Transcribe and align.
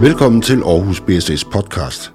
Velkommen 0.00 0.42
til 0.42 0.62
Aarhus 0.62 1.00
BSS 1.00 1.44
podcast. 1.44 2.12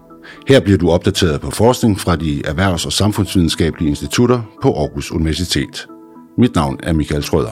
Her 0.48 0.60
bliver 0.60 0.78
du 0.78 0.90
opdateret 0.90 1.42
på 1.42 1.52
forskning 1.52 2.00
fra 2.00 2.16
de 2.16 2.42
erhvervs- 2.46 2.86
og 2.86 2.94
samfundsvidenskabelige 2.94 3.90
institutter 3.90 4.42
på 4.62 4.74
Aarhus 4.74 5.12
Universitet. 5.12 5.88
Mit 6.38 6.56
navn 6.56 6.80
er 6.84 6.94
Michael 6.94 7.24
Schrøder. 7.24 7.52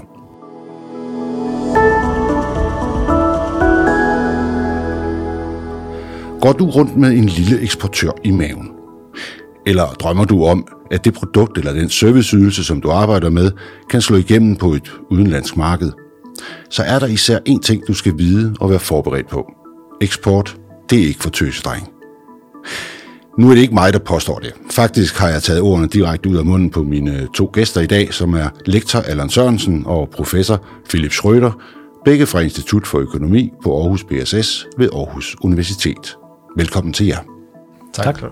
Går 6.41 6.51
du 6.51 6.69
rundt 6.69 6.97
med 6.97 7.09
en 7.09 7.25
lille 7.25 7.61
eksportør 7.61 8.11
i 8.23 8.31
maven? 8.31 8.71
Eller 9.65 9.85
drømmer 9.85 10.25
du 10.25 10.45
om, 10.45 10.67
at 10.91 11.05
det 11.05 11.13
produkt 11.13 11.57
eller 11.57 11.73
den 11.73 11.89
serviceydelse, 11.89 12.63
som 12.63 12.81
du 12.81 12.91
arbejder 12.91 13.29
med, 13.29 13.51
kan 13.89 14.01
slå 14.01 14.17
igennem 14.17 14.55
på 14.55 14.73
et 14.73 14.91
udenlandsk 15.11 15.57
marked? 15.57 15.91
Så 16.69 16.83
er 16.83 16.99
der 16.99 17.07
især 17.07 17.39
én 17.49 17.59
ting, 17.59 17.87
du 17.87 17.93
skal 17.93 18.13
vide 18.17 18.55
og 18.59 18.69
være 18.69 18.79
forberedt 18.79 19.27
på. 19.27 19.56
Eksport, 20.01 20.57
det 20.89 21.03
er 21.03 21.07
ikke 21.07 21.23
for 21.23 21.29
tøsedreng. 21.29 21.89
Nu 23.37 23.49
er 23.49 23.53
det 23.53 23.61
ikke 23.61 23.73
mig, 23.73 23.93
der 23.93 23.99
påstår 23.99 24.39
det. 24.39 24.53
Faktisk 24.71 25.17
har 25.17 25.29
jeg 25.29 25.43
taget 25.43 25.61
ordene 25.61 25.87
direkte 25.87 26.29
ud 26.29 26.37
af 26.37 26.45
munden 26.45 26.69
på 26.69 26.83
mine 26.83 27.27
to 27.33 27.49
gæster 27.53 27.81
i 27.81 27.85
dag, 27.85 28.13
som 28.13 28.33
er 28.33 28.49
lektor 28.65 28.99
Allan 28.99 29.29
Sørensen 29.29 29.83
og 29.85 30.09
professor 30.09 30.65
Philip 30.89 31.11
Schrøder, 31.11 31.51
begge 32.05 32.25
fra 32.25 32.39
Institut 32.39 32.87
for 32.87 32.99
Økonomi 32.99 33.53
på 33.63 33.81
Aarhus 33.81 34.03
BSS 34.03 34.67
ved 34.77 34.89
Aarhus 34.93 35.35
Universitet. 35.41 36.17
Velkommen 36.57 36.93
til 36.93 37.05
jer. 37.05 37.19
Tak. 37.93 38.05
tak. 38.05 38.31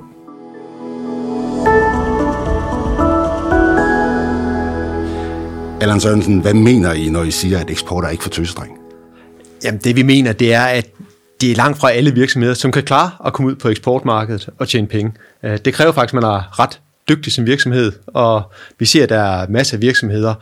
Allan 5.82 6.00
Sørensen, 6.00 6.40
hvad 6.40 6.54
mener 6.54 6.94
I, 6.94 7.10
når 7.10 7.24
I 7.24 7.32
siger, 7.32 7.60
at 7.60 7.70
eksport 7.70 8.04
er 8.04 8.10
ikke 8.10 8.24
for 8.24 8.30
tøsedreng? 8.30 8.72
Jamen 9.64 9.82
det 9.84 9.96
vi 9.96 10.04
mener, 10.04 10.34
det 10.34 10.54
er, 10.54 10.66
at 10.66 10.90
det 11.42 11.52
er 11.52 11.56
langt 11.56 11.78
fra 11.78 11.92
alle 11.92 12.14
virksomheder, 12.14 12.54
som 12.54 12.72
kan 12.72 12.84
klare 12.84 13.12
at 13.26 13.34
komme 13.34 13.52
ud 13.52 13.56
på 13.56 13.70
eksportmarkedet 13.70 14.50
og 14.58 14.68
tjene 14.68 14.88
penge. 14.88 15.14
Øh, 15.44 15.58
det 15.66 15.74
kræver 15.74 15.92
faktisk, 15.92 16.14
at 16.14 16.22
man 16.22 16.32
er 16.32 16.60
ret 16.60 16.80
dygtig 17.10 17.34
som 17.34 17.46
virksomhed, 17.46 17.92
og 18.08 18.52
vi 18.80 18.86
ser, 18.86 19.04
at 19.04 19.10
der 19.10 19.20
er 19.20 19.48
masser 19.48 19.78
af 19.78 19.82
virksomheder, 19.82 20.34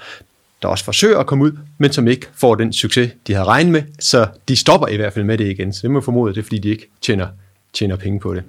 der 0.61 0.67
også 0.67 0.85
forsøger 0.85 1.19
at 1.19 1.25
komme 1.25 1.44
ud, 1.44 1.52
men 1.77 1.91
som 1.91 2.08
ikke 2.08 2.27
får 2.35 2.55
den 2.55 2.73
succes, 2.73 3.11
de 3.27 3.33
har 3.33 3.45
regnet 3.45 3.72
med, 3.72 3.83
så 4.00 4.27
de 4.47 4.55
stopper 4.55 4.88
i 4.88 4.95
hvert 4.95 5.13
fald 5.13 5.25
med 5.25 5.38
det 5.38 5.50
igen. 5.50 5.73
Så 5.73 5.80
det 5.81 5.91
må 5.91 6.02
formode, 6.02 6.33
det 6.33 6.39
er, 6.39 6.44
fordi 6.44 6.59
de 6.59 6.69
ikke 6.69 6.89
tjener, 7.02 7.28
tjener 7.73 7.95
penge 7.95 8.19
på 8.19 8.33
det. 8.33 8.44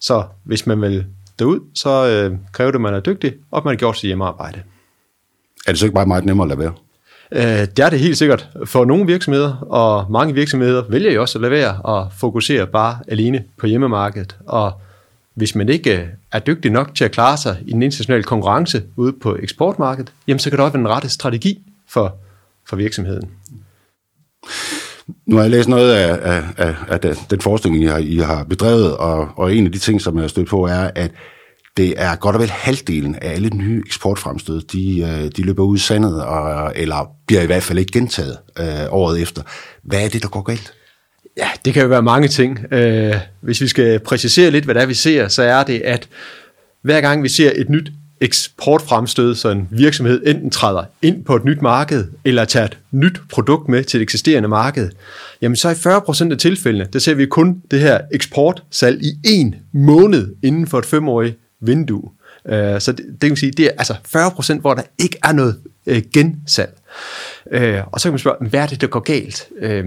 Så 0.00 0.24
hvis 0.44 0.66
man 0.66 0.80
vil 0.80 1.06
derud, 1.38 1.60
så 1.74 2.06
øh, 2.06 2.38
kræver 2.52 2.70
det, 2.70 2.76
at 2.76 2.80
man 2.80 2.94
er 2.94 3.00
dygtig, 3.00 3.34
og 3.50 3.58
at 3.58 3.64
man 3.64 3.72
har 3.72 3.76
gjort 3.76 3.96
sit 3.96 4.06
hjemmearbejde. 4.06 4.62
Er 5.66 5.72
det 5.72 5.78
så 5.78 5.86
ikke 5.86 5.94
bare 5.94 6.06
meget 6.06 6.24
nemmere 6.24 6.44
at 6.44 6.48
lade 6.48 6.58
være? 6.58 6.72
Øh, 7.32 7.42
det 7.42 7.78
er 7.78 7.90
det 7.90 8.00
helt 8.00 8.18
sikkert 8.18 8.48
for 8.64 8.84
nogle 8.84 9.06
virksomheder, 9.06 9.56
og 9.56 10.12
mange 10.12 10.34
virksomheder 10.34 10.82
vælger 10.88 11.12
jo 11.12 11.20
også 11.20 11.38
at 11.38 11.42
lade 11.42 11.52
være 11.52 11.76
og 11.84 12.08
fokusere 12.18 12.66
bare 12.66 12.98
alene 13.08 13.44
på 13.58 13.66
hjemmemarkedet. 13.66 14.36
Og 14.46 14.72
hvis 15.34 15.54
man 15.54 15.68
ikke 15.68 16.00
øh, 16.00 16.06
er 16.32 16.38
dygtig 16.38 16.70
nok 16.70 16.94
til 16.94 17.04
at 17.04 17.10
klare 17.10 17.36
sig 17.36 17.56
i 17.66 17.72
den 17.72 17.82
internationale 17.82 18.22
konkurrence 18.22 18.82
ude 18.96 19.12
på 19.12 19.36
eksportmarkedet, 19.36 20.12
jamen 20.28 20.38
så 20.38 20.50
kan 20.50 20.56
det 20.56 20.64
også 20.64 20.72
være 20.72 20.80
en 20.80 20.88
rette 20.88 21.08
strategi 21.08 21.58
for, 21.88 22.16
for 22.68 22.76
virksomheden. 22.76 23.30
Nu 25.26 25.36
har 25.36 25.42
jeg 25.42 25.50
læst 25.50 25.68
noget 25.68 25.92
af, 25.92 26.18
af, 26.22 26.44
af, 26.56 26.74
af 26.88 27.16
den 27.30 27.40
forskning, 27.40 27.82
I 27.82 27.84
har, 27.84 27.98
I 27.98 28.16
har 28.16 28.44
bedrevet, 28.44 28.96
og, 28.96 29.28
og 29.36 29.54
en 29.54 29.66
af 29.66 29.72
de 29.72 29.78
ting, 29.78 30.00
som 30.00 30.14
jeg 30.14 30.22
har 30.22 30.28
stødt 30.28 30.48
på, 30.48 30.66
er, 30.66 30.90
at 30.94 31.10
det 31.78 31.94
er 31.96 32.16
godt 32.16 32.36
og 32.36 32.42
vel 32.42 32.50
halvdelen 32.50 33.14
af 33.14 33.34
alle 33.34 33.48
nye 33.48 33.82
eksportfremstød, 33.86 34.60
de, 34.60 35.00
øh, 35.00 35.30
de 35.36 35.42
løber 35.42 35.64
ud 35.64 35.76
i 35.76 35.80
sandet, 35.80 36.22
og, 36.22 36.72
eller 36.76 37.10
bliver 37.26 37.42
i 37.42 37.46
hvert 37.46 37.62
fald 37.62 37.78
ikke 37.78 37.92
gentaget 37.92 38.38
øh, 38.58 38.64
året 38.90 39.22
efter. 39.22 39.42
Hvad 39.82 40.04
er 40.04 40.08
det, 40.08 40.22
der 40.22 40.28
går 40.28 40.42
galt? 40.42 40.72
Ja, 41.36 41.48
det 41.64 41.74
kan 41.74 41.82
jo 41.82 41.88
være 41.88 42.02
mange 42.02 42.28
ting. 42.28 42.72
Øh, 42.72 43.14
hvis 43.40 43.60
vi 43.60 43.68
skal 43.68 43.98
præcisere 43.98 44.50
lidt, 44.50 44.64
hvad 44.64 44.74
det 44.74 44.82
er, 44.82 44.86
vi 44.86 44.94
ser, 44.94 45.28
så 45.28 45.42
er 45.42 45.64
det, 45.64 45.80
at 45.80 46.08
hver 46.82 47.00
gang 47.00 47.22
vi 47.22 47.28
ser 47.28 47.52
et 47.54 47.70
nyt 47.70 47.92
eksportfremstød, 48.20 49.34
så 49.34 49.48
en 49.48 49.68
virksomhed 49.70 50.22
enten 50.26 50.50
træder 50.50 50.84
ind 51.02 51.24
på 51.24 51.36
et 51.36 51.44
nyt 51.44 51.62
marked, 51.62 52.04
eller 52.24 52.44
tager 52.44 52.66
et 52.66 52.78
nyt 52.92 53.20
produkt 53.30 53.68
med 53.68 53.84
til 53.84 53.98
et 53.98 54.02
eksisterende 54.02 54.48
marked, 54.48 54.90
jamen 55.42 55.56
så 55.56 55.68
i 55.68 55.72
40% 55.72 56.32
af 56.32 56.38
tilfældene, 56.38 56.86
der 56.92 56.98
ser 56.98 57.14
vi 57.14 57.26
kun 57.26 57.62
det 57.70 57.80
her 57.80 58.00
eksportsalg 58.12 59.02
i 59.02 59.10
en 59.24 59.54
måned 59.72 60.34
inden 60.42 60.66
for 60.66 60.78
et 60.78 60.86
femårigt 60.86 61.38
vindue. 61.60 62.10
Øh, 62.48 62.80
så 62.80 62.92
det, 62.92 63.06
det 63.06 63.20
kan 63.20 63.30
man 63.30 63.36
sige, 63.36 63.52
det 63.52 63.66
er 63.66 63.70
altså 63.78 63.94
40% 64.16 64.60
hvor 64.60 64.74
der 64.74 64.82
ikke 64.98 65.18
er 65.24 65.32
noget 65.32 65.60
øh, 65.86 66.02
gensalg. 66.14 66.78
Øh, 67.50 67.80
og 67.86 68.00
så 68.00 68.08
kan 68.08 68.12
man 68.12 68.18
spørge, 68.18 68.48
hvad 68.48 68.60
er 68.60 68.66
det, 68.66 68.80
der 68.80 68.86
går 68.86 69.00
galt? 69.00 69.48
Øh, 69.60 69.84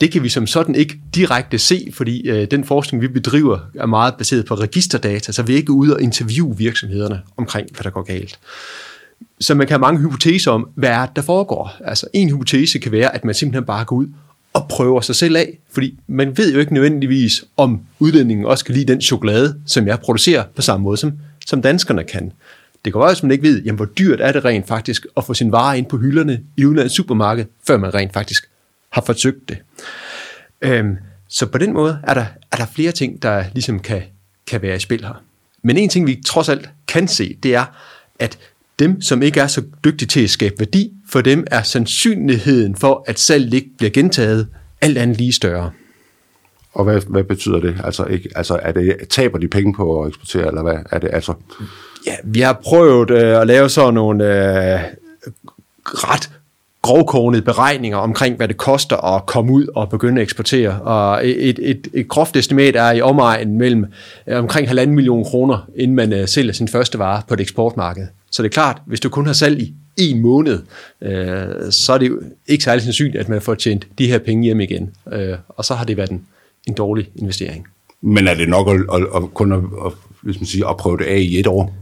det 0.00 0.12
kan 0.12 0.22
vi 0.22 0.28
som 0.28 0.46
sådan 0.46 0.74
ikke 0.74 1.00
direkte 1.14 1.58
se, 1.58 1.90
fordi 1.92 2.28
øh, 2.28 2.50
den 2.50 2.64
forskning, 2.64 3.02
vi 3.02 3.08
bedriver, 3.08 3.58
er 3.74 3.86
meget 3.86 4.14
baseret 4.18 4.46
på 4.46 4.54
registerdata, 4.54 5.32
så 5.32 5.42
vi 5.42 5.52
er 5.52 5.56
ikke 5.56 5.72
ude 5.72 5.94
og 5.94 6.02
interviewe 6.02 6.56
virksomhederne 6.56 7.20
omkring, 7.36 7.68
hvad 7.72 7.84
der 7.84 7.90
går 7.90 8.02
galt. 8.02 8.38
Så 9.40 9.54
man 9.54 9.66
kan 9.66 9.74
have 9.74 9.80
mange 9.80 10.00
hypoteser 10.00 10.50
om, 10.50 10.68
hvad 10.74 10.90
er 10.90 11.06
det, 11.06 11.16
der 11.16 11.22
foregår. 11.22 11.76
Altså 11.84 12.06
en 12.12 12.28
hypotese 12.28 12.78
kan 12.78 12.92
være, 12.92 13.14
at 13.14 13.24
man 13.24 13.34
simpelthen 13.34 13.64
bare 13.64 13.84
går 13.84 13.96
ud 13.96 14.06
og 14.52 14.68
prøver 14.68 15.00
sig 15.00 15.14
selv 15.14 15.36
af, 15.36 15.58
fordi 15.70 15.98
man 16.06 16.38
ved 16.38 16.52
jo 16.54 16.60
ikke 16.60 16.74
nødvendigvis, 16.74 17.44
om 17.56 17.80
udlændingen 17.98 18.46
også 18.46 18.64
kan 18.64 18.74
lide 18.74 18.92
den 18.92 19.00
chokolade, 19.00 19.60
som 19.66 19.86
jeg 19.86 20.00
producerer 20.00 20.44
på 20.56 20.62
samme 20.62 20.84
måde, 20.84 20.96
som, 20.96 21.12
som 21.46 21.62
danskerne 21.62 22.04
kan. 22.04 22.32
Det 22.84 22.92
kan 22.92 23.00
være, 23.00 23.10
at 23.10 23.22
man 23.22 23.32
ikke 23.32 23.42
ved, 23.42 23.62
jamen, 23.62 23.76
hvor 23.76 23.84
dyrt 23.84 24.20
er 24.20 24.32
det 24.32 24.44
rent 24.44 24.68
faktisk 24.68 25.06
at 25.16 25.24
få 25.24 25.34
sin 25.34 25.52
vare 25.52 25.78
ind 25.78 25.86
på 25.86 25.96
hylderne 25.96 26.40
i 26.56 26.64
udlandets 26.64 26.94
supermarked, 26.94 27.44
før 27.66 27.76
man 27.76 27.94
rent 27.94 28.12
faktisk 28.12 28.48
har 28.90 29.02
forsøgt 29.02 29.48
det. 29.48 29.58
Øhm, 30.62 30.96
så 31.28 31.46
på 31.46 31.58
den 31.58 31.72
måde 31.72 31.98
er 32.02 32.14
der, 32.14 32.26
er 32.52 32.56
der 32.56 32.66
flere 32.66 32.92
ting, 32.92 33.22
der 33.22 33.44
ligesom 33.52 33.80
kan, 33.80 34.02
kan 34.46 34.62
være 34.62 34.76
i 34.76 34.78
spil 34.78 35.04
her. 35.04 35.22
Men 35.62 35.76
en 35.76 35.88
ting, 35.88 36.06
vi 36.06 36.22
trods 36.26 36.48
alt 36.48 36.70
kan 36.88 37.08
se, 37.08 37.36
det 37.42 37.54
er, 37.54 37.64
at 38.18 38.38
dem, 38.78 39.00
som 39.02 39.22
ikke 39.22 39.40
er 39.40 39.46
så 39.46 39.62
dygtige 39.84 40.08
til 40.08 40.24
at 40.24 40.30
skabe 40.30 40.54
værdi, 40.58 40.92
for 41.12 41.20
dem 41.20 41.44
er 41.50 41.62
sandsynligheden 41.62 42.76
for, 42.76 43.04
at 43.06 43.20
salg 43.20 43.54
ikke 43.54 43.70
bliver 43.78 43.90
gentaget, 43.90 44.48
alt 44.80 44.98
andet 44.98 45.16
lige 45.16 45.32
større. 45.32 45.70
Og 46.74 46.84
hvad, 46.84 47.00
hvad 47.08 47.24
betyder 47.24 47.60
det? 47.60 47.76
Altså, 47.84 48.04
ikke, 48.04 48.28
altså 48.34 48.58
er 48.62 48.72
det, 48.72 48.96
taber 49.08 49.38
de 49.38 49.48
penge 49.48 49.74
på 49.74 50.02
at 50.02 50.08
eksportere, 50.08 50.46
eller 50.46 50.62
hvad 50.62 50.78
er 50.90 50.98
det? 50.98 51.10
Altså? 51.12 51.34
Ja, 52.06 52.12
vi 52.24 52.40
har 52.40 52.60
prøvet 52.64 53.10
øh, 53.10 53.40
at 53.40 53.46
lave 53.46 53.68
sådan 53.68 53.94
nogle 53.94 54.24
øh, 54.24 54.80
ret 55.84 56.30
grovkornede 56.82 57.42
beregninger 57.42 57.98
omkring, 57.98 58.36
hvad 58.36 58.48
det 58.48 58.56
koster 58.56 59.14
at 59.14 59.26
komme 59.26 59.52
ud 59.52 59.66
og 59.74 59.90
begynde 59.90 60.20
at 60.20 60.22
eksportere. 60.22 60.80
Og 60.80 61.28
et, 61.28 61.58
et, 61.70 61.88
et 61.94 62.08
groft 62.08 62.36
estimat 62.36 62.76
er 62.76 62.92
i 62.92 63.00
omegnen 63.00 63.58
mellem 63.58 63.86
øh, 64.26 64.38
omkring 64.38 64.68
halvanden 64.68 64.96
million 64.96 65.24
kroner, 65.24 65.68
inden 65.76 65.96
man 65.96 66.12
øh, 66.12 66.28
sælger 66.28 66.52
sin 66.52 66.68
første 66.68 66.98
vare 66.98 67.22
på 67.28 67.34
et 67.34 67.40
eksportmarked. 67.40 68.06
Så 68.30 68.42
det 68.42 68.48
er 68.48 68.52
klart, 68.52 68.82
hvis 68.86 69.00
du 69.00 69.08
kun 69.08 69.26
har 69.26 69.32
salg 69.32 69.62
i 69.62 69.74
en 69.96 70.20
måned, 70.20 70.62
øh, 71.02 71.46
så 71.70 71.92
er 71.92 71.98
det 71.98 72.08
jo 72.08 72.20
ikke 72.46 72.64
særlig 72.64 72.82
sandsynligt, 72.82 73.16
at 73.16 73.28
man 73.28 73.40
får 73.42 73.54
tjent 73.54 73.86
de 73.98 74.06
her 74.06 74.18
penge 74.18 74.44
hjem 74.44 74.60
igen. 74.60 74.90
Øh, 75.12 75.36
og 75.48 75.64
så 75.64 75.74
har 75.74 75.84
det 75.84 75.96
været 75.96 76.10
en, 76.10 76.26
en 76.66 76.74
dårlig 76.74 77.10
investering. 77.16 77.66
Men 78.00 78.28
er 78.28 78.34
det 78.34 78.48
nok 78.48 78.68
at, 78.68 78.74
at, 78.74 79.06
at 79.16 79.34
kun 79.34 79.52
at, 79.52 79.58
at, 79.58 79.92
hvis 80.20 80.40
man 80.40 80.46
siger, 80.46 80.66
at 80.66 80.76
prøve 80.76 80.98
det 80.98 81.04
af 81.04 81.18
i 81.18 81.40
et 81.40 81.46
år? 81.46 81.74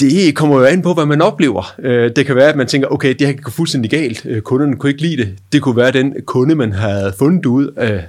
Det 0.00 0.34
kommer 0.36 0.58
jo 0.58 0.64
an 0.64 0.82
på, 0.82 0.94
hvad 0.94 1.06
man 1.06 1.22
oplever. 1.22 1.74
Øh, 1.78 2.10
det 2.16 2.26
kan 2.26 2.36
være, 2.36 2.48
at 2.48 2.56
man 2.56 2.66
tænker, 2.66 2.88
okay, 2.88 3.14
det 3.14 3.26
her 3.26 3.34
kan 3.34 3.42
gå 3.42 3.50
fuldstændig 3.50 3.90
galt. 3.90 4.26
Øh, 4.26 4.42
kunderne 4.42 4.76
kunne 4.76 4.90
ikke 4.90 5.02
lide 5.02 5.16
det. 5.16 5.38
Det 5.52 5.62
kunne 5.62 5.76
være, 5.76 5.88
at 5.88 5.94
den 5.94 6.14
kunde, 6.26 6.54
man 6.54 6.72
havde 6.72 7.12
fundet 7.18 7.46
ud, 7.46 7.72
øh, 7.78 8.00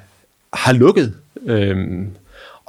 har 0.53 0.73
lukket. 0.73 1.13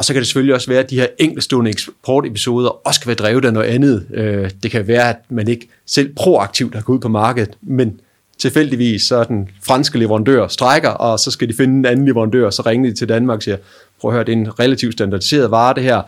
Og 0.02 0.06
så 0.06 0.12
kan 0.12 0.20
det 0.20 0.26
selvfølgelig 0.26 0.54
også 0.54 0.68
være, 0.68 0.78
at 0.78 0.90
de 0.90 0.96
her 0.96 1.06
enkeltstående 1.18 1.70
eksportepisoder 1.70 2.86
også 2.86 3.00
kan 3.00 3.06
være 3.06 3.16
drevet 3.16 3.44
af 3.44 3.52
noget 3.52 3.66
andet. 3.66 4.06
Øh, 4.14 4.50
det 4.62 4.70
kan 4.70 4.86
være, 4.86 5.08
at 5.08 5.16
man 5.28 5.48
ikke 5.48 5.68
selv 5.86 6.14
proaktivt 6.14 6.74
har 6.74 6.82
gået 6.82 6.96
ud 6.96 7.00
på 7.00 7.08
markedet, 7.08 7.50
men 7.62 8.00
tilfældigvis 8.38 9.02
så 9.02 9.16
er 9.16 9.24
den 9.24 9.48
franske 9.62 9.98
leverandør 9.98 10.48
strækker, 10.48 10.88
og 10.88 11.18
så 11.18 11.30
skal 11.30 11.48
de 11.48 11.54
finde 11.54 11.74
en 11.74 11.86
anden 11.86 12.06
leverandør, 12.06 12.50
så 12.50 12.62
ringer 12.62 12.90
de 12.90 12.96
til 12.96 13.08
Danmark 13.08 13.36
og 13.36 13.42
siger, 13.42 13.56
prøv 14.00 14.10
at 14.10 14.14
høre, 14.14 14.24
det 14.24 14.32
er 14.32 14.36
en 14.36 14.60
relativt 14.60 14.92
standardiseret 14.92 15.50
vare 15.50 15.74
det 15.74 15.82
her, 15.82 16.02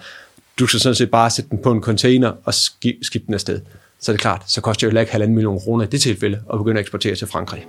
du 0.59 0.67
skal 0.67 0.81
sådan 0.81 0.95
set 0.95 1.11
bare 1.11 1.31
sætte 1.31 1.51
den 1.51 1.59
på 1.59 1.73
en 1.73 1.81
container 1.81 2.33
og 2.45 2.55
skifte 2.55 3.27
den 3.27 3.35
afsted. 3.35 3.61
Så 4.01 4.13
det 4.13 4.19
er 4.19 4.23
klart, 4.23 4.43
så 4.47 4.61
koster 4.61 4.89
det 4.89 4.95
jo 4.95 5.01
ikke 5.01 5.13
halvanden 5.13 5.35
million 5.35 5.61
kroner 5.61 5.85
i 5.85 5.89
det 5.89 6.01
tilfælde 6.01 6.41
at 6.53 6.59
begynde 6.59 6.79
at 6.79 6.81
eksportere 6.81 7.15
til 7.15 7.27
Frankrig. 7.27 7.67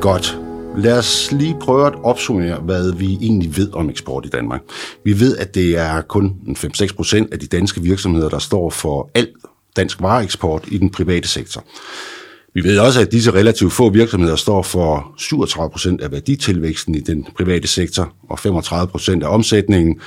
Godt. 0.00 0.43
Lad 0.76 0.98
os 0.98 1.32
lige 1.32 1.56
prøve 1.60 1.86
at 1.86 1.94
opsummere, 2.02 2.60
hvad 2.60 2.92
vi 2.92 3.18
egentlig 3.20 3.56
ved 3.56 3.72
om 3.72 3.90
eksport 3.90 4.26
i 4.26 4.28
Danmark. 4.28 4.60
Vi 5.04 5.20
ved, 5.20 5.36
at 5.36 5.54
det 5.54 5.78
er 5.78 6.00
kun 6.00 6.32
5-6 6.48 6.94
procent 6.96 7.32
af 7.32 7.38
de 7.38 7.46
danske 7.46 7.82
virksomheder, 7.82 8.28
der 8.28 8.38
står 8.38 8.70
for 8.70 9.10
al 9.14 9.28
dansk 9.76 10.00
vareeksport 10.00 10.64
i 10.68 10.78
den 10.78 10.90
private 10.90 11.28
sektor. 11.28 11.64
Vi 12.54 12.64
ved 12.64 12.78
også, 12.78 13.00
at 13.00 13.12
disse 13.12 13.30
relativt 13.30 13.72
få 13.72 13.90
virksomheder 13.90 14.36
står 14.36 14.62
for 14.62 15.14
37 15.18 15.70
procent 15.70 16.00
af 16.00 16.12
værditilvæksten 16.12 16.94
i 16.94 17.00
den 17.00 17.26
private 17.36 17.68
sektor 17.68 18.12
og 18.30 18.38
35 18.38 18.90
procent 18.90 19.22
af 19.22 19.34
omsætningen, 19.34 20.00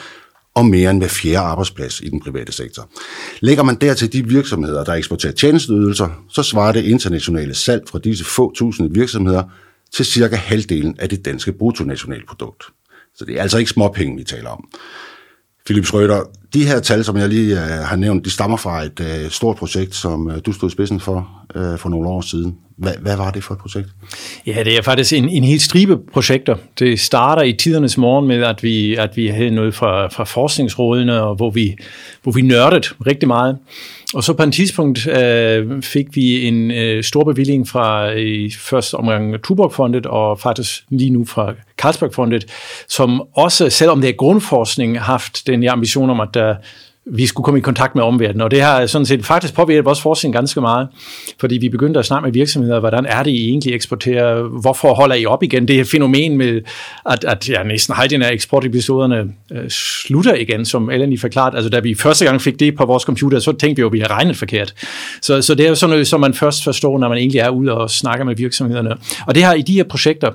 og 0.56 0.66
mere 0.66 0.92
end 0.92 1.00
hver 1.00 1.08
fjerde 1.08 1.38
arbejdsplads 1.38 2.02
i 2.02 2.10
den 2.10 2.20
private 2.20 2.52
sektor. 2.52 2.90
Lægger 3.40 3.64
man 3.64 3.76
dertil 3.76 4.14
de 4.14 4.28
virksomheder, 4.28 4.84
der 4.84 4.94
eksporterer 4.94 5.34
tjenesteydelser, 5.34 6.10
så 6.30 6.44
svarer 6.44 6.72
det 6.72 6.86
internationale 6.86 7.54
salg 7.54 7.84
fra 7.90 8.00
disse 8.00 8.26
få 8.26 8.54
tusinde 8.56 8.94
virksomheder 8.94 9.44
til 9.94 10.06
cirka 10.06 10.36
halvdelen 10.36 10.96
af 11.00 11.10
det 11.10 11.26
danske 11.26 11.52
bruttonationalprodukt. 11.52 12.64
Så 13.16 13.26
det 13.26 13.38
er 13.38 13.42
altså 13.42 13.58
ikke 13.58 13.72
småpenge, 13.72 14.18
vi 14.18 14.24
taler 14.24 14.50
om. 14.50 14.68
Philip 15.66 15.86
Schrøder, 15.86 16.24
de 16.54 16.68
her 16.68 16.80
tal, 16.80 17.04
som 17.04 17.18
jeg 17.18 17.30
lige 17.30 17.54
uh, 17.54 17.60
har 17.60 17.96
nævnt, 17.96 18.26
de 18.26 18.30
stammer 18.30 18.58
fra 18.58 18.84
et 18.84 19.00
uh, 19.00 19.32
stort 19.32 19.56
projekt, 19.56 19.96
som 19.96 20.28
uh, 20.28 20.34
du 20.46 20.52
stod 20.52 20.70
i 20.70 20.72
spidsen 20.72 21.00
for 21.00 21.46
uh, 21.56 21.78
for 21.78 21.90
nogle 21.90 22.10
år 22.10 22.22
siden. 22.22 22.58
Hvad, 22.78 22.94
hvad 22.98 23.16
var 23.16 23.32
det 23.32 23.44
for 23.44 23.54
et 23.54 23.60
projekt? 23.60 23.90
Ja, 24.48 24.64
det 24.64 24.78
er 24.78 24.82
faktisk 24.82 25.14
en, 25.14 25.30
en 25.30 25.44
helt 25.44 25.62
stribe 25.62 25.98
projekter. 26.14 26.56
Det 26.80 27.00
starter 27.00 27.44
i 27.44 27.54
tidernes 27.54 27.98
morgen 27.98 28.28
med, 28.28 28.44
at 28.44 28.64
vi, 28.64 28.96
at 28.96 29.18
vi 29.18 29.28
havde 29.28 29.52
noget 29.52 29.76
fra, 29.76 30.08
fra 30.08 30.24
forskningsrådene, 30.24 31.22
og 31.22 31.36
hvor 31.36 31.50
vi, 31.50 31.76
hvor 32.24 32.32
vi 32.32 32.42
nørdede 32.42 32.88
rigtig 33.08 33.28
meget. 33.28 33.58
Og 34.14 34.24
så 34.24 34.34
på 34.34 34.44
et 34.44 34.54
tidspunkt 34.54 35.08
øh, 35.08 35.82
fik 35.82 36.16
vi 36.16 36.48
en 36.48 36.72
øh, 36.72 37.04
stor 37.04 37.24
bevilling 37.24 37.68
fra 37.68 38.12
øh, 38.14 38.20
i 38.20 38.52
første 38.60 38.96
omgang 38.96 39.44
Tuborg-fondet, 39.44 40.06
og 40.06 40.40
faktisk 40.40 40.84
lige 40.90 41.10
nu 41.10 41.26
fra 41.26 41.54
Carlsberg-fondet, 41.82 42.46
som 42.90 43.22
også, 43.36 43.70
selvom 43.70 44.02
det 44.02 44.10
er 44.10 44.14
grundforskning, 44.14 45.00
haft 45.00 45.48
den 45.48 45.68
ambition 45.68 46.10
om, 46.10 46.20
at 46.20 46.30
der 46.34 46.56
vi 47.12 47.26
skulle 47.26 47.46
komme 47.46 47.58
i 47.58 47.62
kontakt 47.62 47.96
med 47.96 48.04
omverdenen, 48.04 48.42
og 48.42 48.52
det 48.52 48.62
har 48.62 48.86
sådan 48.86 49.06
set 49.06 49.26
faktisk 49.26 49.54
påvirket 49.54 49.86
vores 49.86 50.02
forskning 50.02 50.36
ganske 50.36 50.62
meget, 50.62 50.88
fordi 51.40 51.58
vi 51.58 51.70
begyndte 51.70 52.00
at 52.00 52.06
snakke 52.06 52.26
med 52.26 52.34
virksomheder, 52.34 52.80
hvordan 52.80 53.06
er 53.06 53.24
det, 53.24 53.32
I 53.32 53.50
egentlig 53.50 53.74
eksporterer, 53.74 54.42
hvorfor 54.44 54.94
holder 54.94 55.16
I 55.16 55.26
op 55.26 55.44
igen? 55.44 55.68
Det 55.68 55.76
her 55.76 55.84
fænomen 55.84 56.38
med, 56.38 56.62
at, 57.10 57.24
at 57.24 57.50
ja, 57.50 57.64
næsten 57.64 57.96
halvdelen 57.96 58.24
af 58.24 58.32
eksportepisoderne 58.32 59.34
øh, 59.52 59.70
slutter 59.70 60.34
igen, 60.34 60.66
som 60.66 60.90
Ellen 60.90 61.10
lige 61.10 61.20
forklarede, 61.20 61.58
Altså 61.58 61.70
da 61.70 61.80
vi 61.80 61.96
første 61.96 62.26
gang 62.26 62.42
fik 62.42 62.60
det 62.60 62.76
på 62.76 62.86
vores 62.86 63.04
computer, 63.04 63.40
så 63.40 63.52
tænkte 63.52 63.76
vi 63.76 63.82
jo, 63.82 63.88
at 63.88 63.94
vi 63.94 64.00
har 64.00 64.12
regnet 64.12 64.38
forkert. 64.38 64.74
Så, 65.22 65.42
så 65.42 65.56
det 65.56 65.66
er 65.66 65.70
jo 65.70 65.76
sådan 65.76 65.90
noget, 65.90 66.08
som 66.08 66.20
man 66.20 66.34
først 66.34 66.64
forstår, 66.64 67.00
når 67.00 67.10
man 67.10 67.18
egentlig 67.18 67.40
er 67.40 67.50
ude 67.50 67.74
og 67.78 67.90
snakker 67.90 68.26
med 68.26 68.36
virksomhederne. 68.36 68.96
Og 69.28 69.36
det 69.36 69.44
har 69.44 69.54
i 69.54 69.62
de 69.62 69.74
her 69.74 69.84
projekter, 69.84 70.32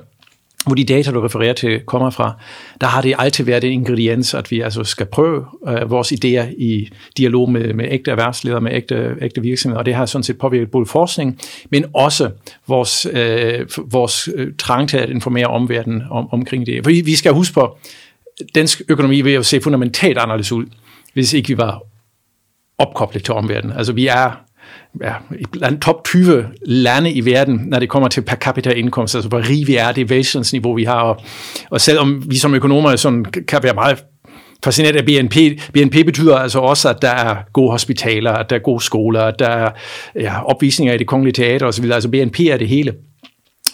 hvor 0.65 0.75
de 0.75 0.83
data, 0.83 1.11
du 1.11 1.21
refererer 1.21 1.53
til, 1.53 1.79
kommer 1.79 2.09
fra, 2.09 2.33
der 2.81 2.87
har 2.87 3.01
det 3.01 3.15
altid 3.19 3.43
været 3.43 3.63
en 3.63 3.71
ingrediens, 3.71 4.33
at 4.33 4.51
vi 4.51 4.61
altså 4.61 4.83
skal 4.83 5.05
prøve 5.05 5.45
uh, 5.61 5.91
vores 5.91 6.11
idéer 6.11 6.53
i 6.57 6.89
dialog 7.17 7.51
med, 7.51 7.73
med 7.73 7.85
ægte 7.89 8.11
erhvervsledere, 8.11 8.61
med 8.61 8.71
ægte, 8.73 9.15
ægte 9.21 9.41
virksomheder, 9.41 9.79
og 9.79 9.85
det 9.85 9.95
har 9.95 10.05
sådan 10.05 10.23
set 10.23 10.37
påvirket 10.37 10.71
både 10.71 10.85
forskning, 10.85 11.39
men 11.71 11.85
også 11.93 12.31
vores, 12.67 13.05
uh, 13.05 13.91
vores 13.93 14.29
øh, 14.35 14.47
trang 14.57 14.89
til 14.89 14.97
at 14.97 15.09
informere 15.09 15.47
omverdenen 15.47 16.03
om, 16.09 16.33
omkring 16.33 16.65
det. 16.65 16.83
Fordi 16.83 17.01
vi 17.05 17.15
skal 17.15 17.33
huske 17.33 17.53
på, 17.53 17.77
dansk 18.55 18.81
økonomi 18.89 19.21
vil 19.21 19.33
jo 19.33 19.43
se 19.43 19.61
fundamentalt 19.61 20.17
anderledes 20.17 20.51
ud, 20.51 20.65
hvis 21.13 21.33
ikke 21.33 21.47
vi 21.47 21.57
var 21.57 21.81
opkoblet 22.77 23.23
til 23.23 23.33
omverdenen. 23.33 23.77
Altså 23.77 23.93
vi 23.93 24.07
er 24.07 24.43
ja, 25.01 25.13
blandt 25.51 25.81
top 25.81 26.03
20 26.05 26.45
lande 26.65 27.11
i 27.11 27.25
verden, 27.25 27.61
når 27.67 27.79
det 27.79 27.89
kommer 27.89 28.09
til 28.09 28.21
per 28.21 28.35
capita 28.35 28.69
indkomst, 28.69 29.15
altså 29.15 29.29
hvor 29.29 29.49
rig 29.49 29.67
vi 29.67 29.75
er, 29.75 29.91
det 29.91 30.09
velstandsniveau, 30.09 30.75
vi 30.75 30.83
har. 30.83 31.01
Og, 31.01 31.21
og 31.69 31.81
selvom 31.81 32.23
vi 32.27 32.37
som 32.37 32.53
økonomer 32.53 32.95
sådan, 32.95 33.25
kan 33.25 33.63
være 33.63 33.73
meget 33.73 34.03
fascineret 34.63 34.95
af 34.95 35.05
BNP. 35.05 35.35
BNP 35.73 36.05
betyder 36.05 36.35
altså 36.35 36.59
også, 36.59 36.89
at 36.89 37.01
der 37.01 37.09
er 37.09 37.35
gode 37.53 37.71
hospitaler, 37.71 38.31
at 38.31 38.49
der 38.49 38.55
er 38.55 38.59
gode 38.59 38.83
skoler, 38.83 39.21
at 39.21 39.39
der 39.39 39.49
er 39.49 39.71
ja, 40.15 40.43
opvisninger 40.43 40.93
i 40.93 40.97
det 40.97 41.07
kongelige 41.07 41.33
teater 41.33 41.65
osv. 41.65 41.91
Altså 41.91 42.09
BNP 42.09 42.39
er 42.39 42.57
det 42.57 42.67
hele. 42.67 42.93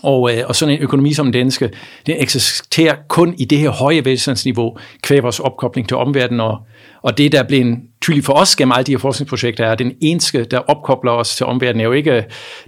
Og, 0.03 0.37
øh, 0.37 0.43
og 0.47 0.55
sådan 0.55 0.75
en 0.75 0.81
økonomi 0.81 1.13
som 1.13 1.25
den 1.25 1.33
danske, 1.33 1.69
den 2.05 2.15
eksisterer 2.19 2.95
kun 3.07 3.35
i 3.37 3.45
det 3.45 3.57
her 3.57 3.69
høje 3.69 4.05
velstandsniveau, 4.05 4.77
kvæg 5.01 5.23
vores 5.23 5.39
opkobling 5.39 5.87
til 5.87 5.97
omverdenen, 5.97 6.39
og, 6.39 6.57
og 7.01 7.17
det, 7.17 7.31
der 7.31 7.43
blev 7.43 7.61
en 7.61 7.89
tydelig 8.01 8.25
for 8.25 8.33
os 8.33 8.55
gennem 8.55 8.71
alle 8.71 8.83
de 8.83 8.91
her 8.91 8.97
forskningsprojekter, 8.97 9.65
er, 9.65 9.71
at 9.71 9.79
den 9.79 9.91
eneste, 10.01 10.43
der 10.43 10.57
opkobler 10.57 11.11
os 11.11 11.35
til 11.35 11.45
omverdenen, 11.45 11.81
er 11.81 11.85
jo 11.85 11.91
ikke, 11.91 12.15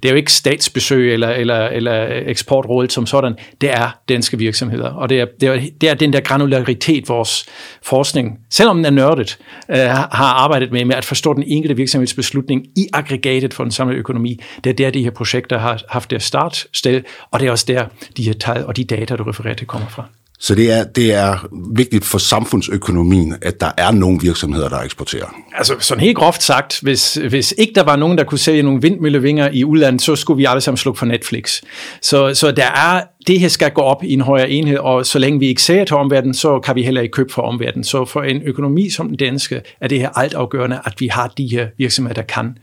det 0.04 0.06
er 0.06 0.10
jo 0.10 0.16
ikke 0.16 0.33
statsbesøg 0.33 1.13
eller, 1.13 1.30
eller, 1.30 1.68
eller 1.68 2.07
eksportrådet 2.25 2.92
som 2.92 3.06
sådan, 3.06 3.33
det 3.62 3.69
er 3.72 4.00
danske 4.10 4.38
virksomheder. 4.38 4.89
Og 4.89 5.10
det 5.10 5.19
er, 5.19 5.25
det 5.39 5.50
er, 5.50 5.62
det 5.81 5.89
er 5.89 5.94
den 5.94 6.13
der 6.13 6.19
granularitet, 6.19 7.10
vores 7.10 7.45
forskning, 7.83 8.39
selvom 8.50 8.78
den 8.78 8.86
er 8.86 8.89
nørdet, 8.89 9.38
øh, 9.69 9.78
har 9.78 10.44
arbejdet 10.44 10.72
med, 10.72 10.86
med 10.86 10.95
at 10.95 11.06
forstå 11.06 11.33
den 11.33 11.44
enkelte 11.44 11.75
virksomheds 11.75 12.13
beslutning 12.13 12.66
i 12.78 12.88
aggregatet 12.94 13.54
for 13.54 13.63
den 13.63 13.72
samlede 13.72 14.00
økonomi. 14.00 14.39
Det 14.63 14.69
er 14.69 14.74
der, 14.74 14.89
de 14.89 15.04
her 15.04 15.12
projekter 15.12 15.57
har 15.57 15.81
haft 15.89 16.10
deres 16.10 16.24
startsted, 16.24 17.01
og 17.31 17.39
det 17.39 17.48
er 17.48 17.51
også 17.51 17.66
der, 17.68 17.86
de 18.18 18.24
her 18.24 18.33
tal 18.33 18.66
og 18.66 18.78
de 18.78 18.83
data, 18.83 19.16
du 19.16 19.24
refererer 19.24 19.54
til, 19.56 19.68
kommer 19.68 19.88
fra. 19.88 20.20
Så 20.41 20.55
det 20.55 20.71
er, 20.71 20.83
det 20.83 21.13
er 21.13 21.47
vigtigt 21.75 22.05
for 22.05 22.17
samfundsøkonomien, 22.17 23.35
at 23.41 23.61
der 23.61 23.71
er 23.77 23.91
nogle 23.91 24.19
virksomheder, 24.21 24.69
der 24.69 24.77
eksporterer. 24.77 25.35
Altså 25.57 25.75
sådan 25.79 26.03
helt 26.03 26.17
groft 26.17 26.43
sagt, 26.43 26.79
hvis, 26.81 27.15
hvis 27.15 27.53
ikke 27.57 27.73
der 27.75 27.83
var 27.83 27.95
nogen, 27.95 28.17
der 28.17 28.23
kunne 28.23 28.38
sælge 28.38 28.63
nogle 28.63 28.81
vindmøllevinger 28.81 29.49
i 29.49 29.63
udlandet, 29.63 30.01
så 30.01 30.15
skulle 30.15 30.38
vi 30.38 30.45
alle 30.45 30.61
sammen 30.61 30.77
slukke 30.77 30.99
for 30.99 31.05
Netflix. 31.05 31.61
Så, 32.01 32.33
så 32.33 32.51
der 32.51 32.65
er, 32.65 33.03
det 33.27 33.39
her 33.39 33.47
skal 33.47 33.71
gå 33.71 33.81
op 33.81 34.03
i 34.03 34.13
en 34.13 34.21
højere 34.21 34.49
enhed, 34.49 34.77
og 34.77 35.05
så 35.05 35.19
længe 35.19 35.39
vi 35.39 35.47
ikke 35.47 35.61
ser 35.61 35.85
til 35.85 35.95
omverdenen, 35.95 36.33
så 36.33 36.59
kan 36.59 36.75
vi 36.75 36.83
heller 36.83 37.01
ikke 37.01 37.11
købe 37.11 37.33
for 37.33 37.41
omverdenen. 37.41 37.83
Så 37.83 38.05
for 38.05 38.23
en 38.23 38.41
økonomi 38.41 38.89
som 38.89 39.07
den 39.07 39.17
danske, 39.17 39.61
er 39.81 39.87
det 39.87 39.99
her 39.99 40.09
altafgørende, 40.09 40.79
at 40.85 40.94
vi 40.99 41.07
har 41.07 41.27
de 41.27 41.47
her 41.47 41.67
virksomheder, 41.77 42.13
der 42.13 42.21
kan 42.21 42.57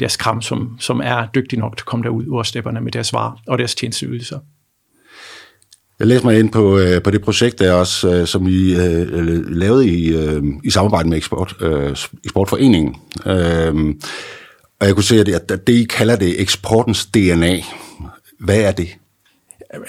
deres 0.00 0.16
kram, 0.16 0.42
som, 0.42 0.76
som 0.78 1.00
er 1.04 1.26
dygtige 1.34 1.60
nok 1.60 1.76
til 1.76 1.82
at 1.82 1.86
komme 1.86 2.02
derud 2.02 2.26
ud 2.26 2.44
stepperne 2.44 2.80
med 2.80 2.92
deres 2.92 3.12
varer 3.12 3.40
og 3.46 3.58
deres 3.58 3.74
tjenesteydelser. 3.74 4.38
Jeg 6.00 6.08
læste 6.08 6.26
mig 6.26 6.38
ind 6.38 6.52
på, 6.52 6.78
øh, 6.78 7.02
på 7.02 7.10
det 7.10 7.22
projekt 7.22 7.58
der 7.58 7.72
også, 7.72 8.08
øh, 8.08 8.26
som 8.26 8.46
I 8.46 8.74
øh, 8.74 9.50
lavede 9.56 9.88
i, 9.88 10.08
øh, 10.08 10.42
i 10.64 10.70
samarbejde 10.70 11.08
med 11.08 11.16
Eksport, 11.16 11.56
øh, 11.60 11.96
Eksportforeningen. 12.24 12.96
Øh, 13.26 13.74
og 14.80 14.86
jeg 14.86 14.94
kunne 14.94 15.04
se, 15.04 15.20
at 15.20 15.66
det, 15.66 15.72
I 15.72 15.84
kalder 15.84 16.16
det 16.16 16.40
eksportens 16.40 17.06
DNA. 17.06 17.56
Hvad 18.38 18.60
er 18.60 18.72
det? 18.72 18.88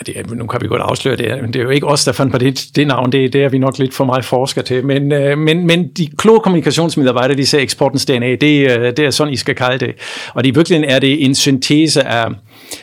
det, 0.06 0.32
nu 0.38 0.48
kan 0.48 0.62
vi 0.62 0.68
godt 0.68 0.82
afsløre 0.82 1.16
det, 1.16 1.42
men 1.42 1.54
det 1.54 1.60
er 1.60 1.64
jo 1.64 1.70
ikke 1.70 1.88
os, 1.88 2.06
der 2.06 2.12
fandt 2.12 2.32
på 2.32 2.38
det, 2.38 2.66
det 2.76 2.88
navn, 2.88 3.12
det, 3.12 3.34
det 3.34 3.44
er 3.44 3.50
vi 3.50 3.58
nok 3.58 3.78
lidt 3.78 3.94
for 3.94 4.06
meget 4.06 4.26
forsker 4.26 4.62
til, 4.62 4.86
men, 4.86 5.12
øh, 5.12 5.38
men, 5.38 5.68
men 5.68 5.88
de 5.88 6.08
kloge 6.18 6.40
kommunikationsmedarbejdere, 6.40 7.38
de 7.38 7.46
siger 7.46 7.62
eksportens 7.62 8.06
DNA, 8.06 8.36
det, 8.36 8.72
øh, 8.72 8.98
det 8.98 9.00
er 9.00 9.12
sådan, 9.12 9.34
I 9.34 9.38
skal 9.38 9.56
kalde 9.56 9.86
det. 9.86 9.96
Og 10.34 10.46
i 10.46 10.52
virkeligheden 10.52 10.90
er 10.90 11.00
det 11.00 11.26
en 11.26 11.36
syntese 11.36 12.04
af, 12.04 12.28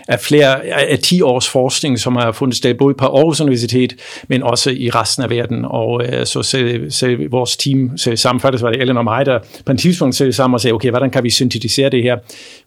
af 0.08 0.20
flere 0.20 0.67
af 0.67 0.99
10 0.99 1.23
års 1.23 1.49
forskning, 1.49 1.99
som 1.99 2.17
har 2.17 2.32
fundet 2.32 2.56
sted 2.56 2.75
både 2.75 2.94
på 2.94 3.06
Aarhus 3.06 3.40
Universitet, 3.40 3.96
men 4.29 4.43
også 4.43 4.70
i 4.70 4.90
resten 4.90 5.23
af 5.23 5.31
verden. 5.31 5.64
Og 5.64 6.05
øh, 6.05 6.26
så 6.26 6.43
selv, 6.43 7.32
vores 7.32 7.56
team 7.56 7.99
selv 7.99 8.17
sammen, 8.17 8.40
faktisk 8.40 8.62
var 8.62 8.70
det 8.70 8.81
Ellen 8.81 8.96
og 8.96 9.05
mig, 9.05 9.26
der 9.26 9.38
på 9.67 9.73
en 9.73 9.79
tidspunkt 9.79 10.14
selv 10.14 10.32
sammen 10.32 10.55
og 10.55 10.61
sagde, 10.61 10.75
okay, 10.75 10.90
hvordan 10.90 11.11
kan 11.11 11.25
vi 11.25 11.31
syntetisere 11.31 11.90
det 11.90 12.02
her? 12.02 12.17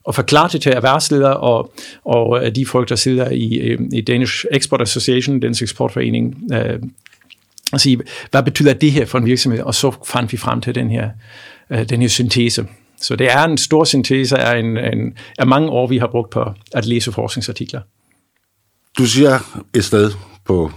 Og 0.03 0.15
forklare 0.15 0.49
det 0.51 0.61
til 0.61 0.71
erhvervsledere 0.71 1.37
og, 1.37 1.73
og 2.05 2.45
øh, 2.45 2.55
de 2.55 2.65
folk, 2.65 2.89
der 2.89 2.95
sidder 2.95 3.29
i, 3.29 3.57
øh, 3.57 3.79
i 3.93 4.01
Danish 4.01 4.45
Export 4.51 4.81
Association, 4.81 5.39
Dansk 5.39 5.61
Eksportforening, 5.61 6.35
øh, 6.53 6.79
og 7.73 7.81
sige, 7.81 7.99
hvad 8.31 8.43
betyder 8.43 8.73
det 8.73 8.91
her 8.91 9.05
for 9.05 9.17
en 9.17 9.25
virksomhed? 9.25 9.59
Og 9.59 9.75
så 9.75 9.91
fandt 10.05 10.31
vi 10.31 10.37
frem 10.37 10.61
til 10.61 10.75
den 10.75 10.89
her, 10.89 11.09
øh, 11.69 11.89
den 11.89 12.01
her 12.01 12.07
syntese. 12.07 12.65
Så 13.01 13.15
det 13.15 13.31
er 13.31 13.43
en 13.43 13.57
stor 13.57 13.83
syntese 13.83 14.37
af, 14.37 14.59
en, 14.59 14.77
en, 14.77 15.17
af 15.37 15.47
mange 15.47 15.69
år, 15.69 15.87
vi 15.87 15.97
har 15.97 16.07
brugt 16.07 16.29
på 16.29 16.45
at 16.73 16.85
læse 16.85 17.11
forskningsartikler. 17.11 17.81
Du 18.97 19.05
siger 19.05 19.61
et 19.73 19.83
sted 19.83 20.11
på 20.45 20.71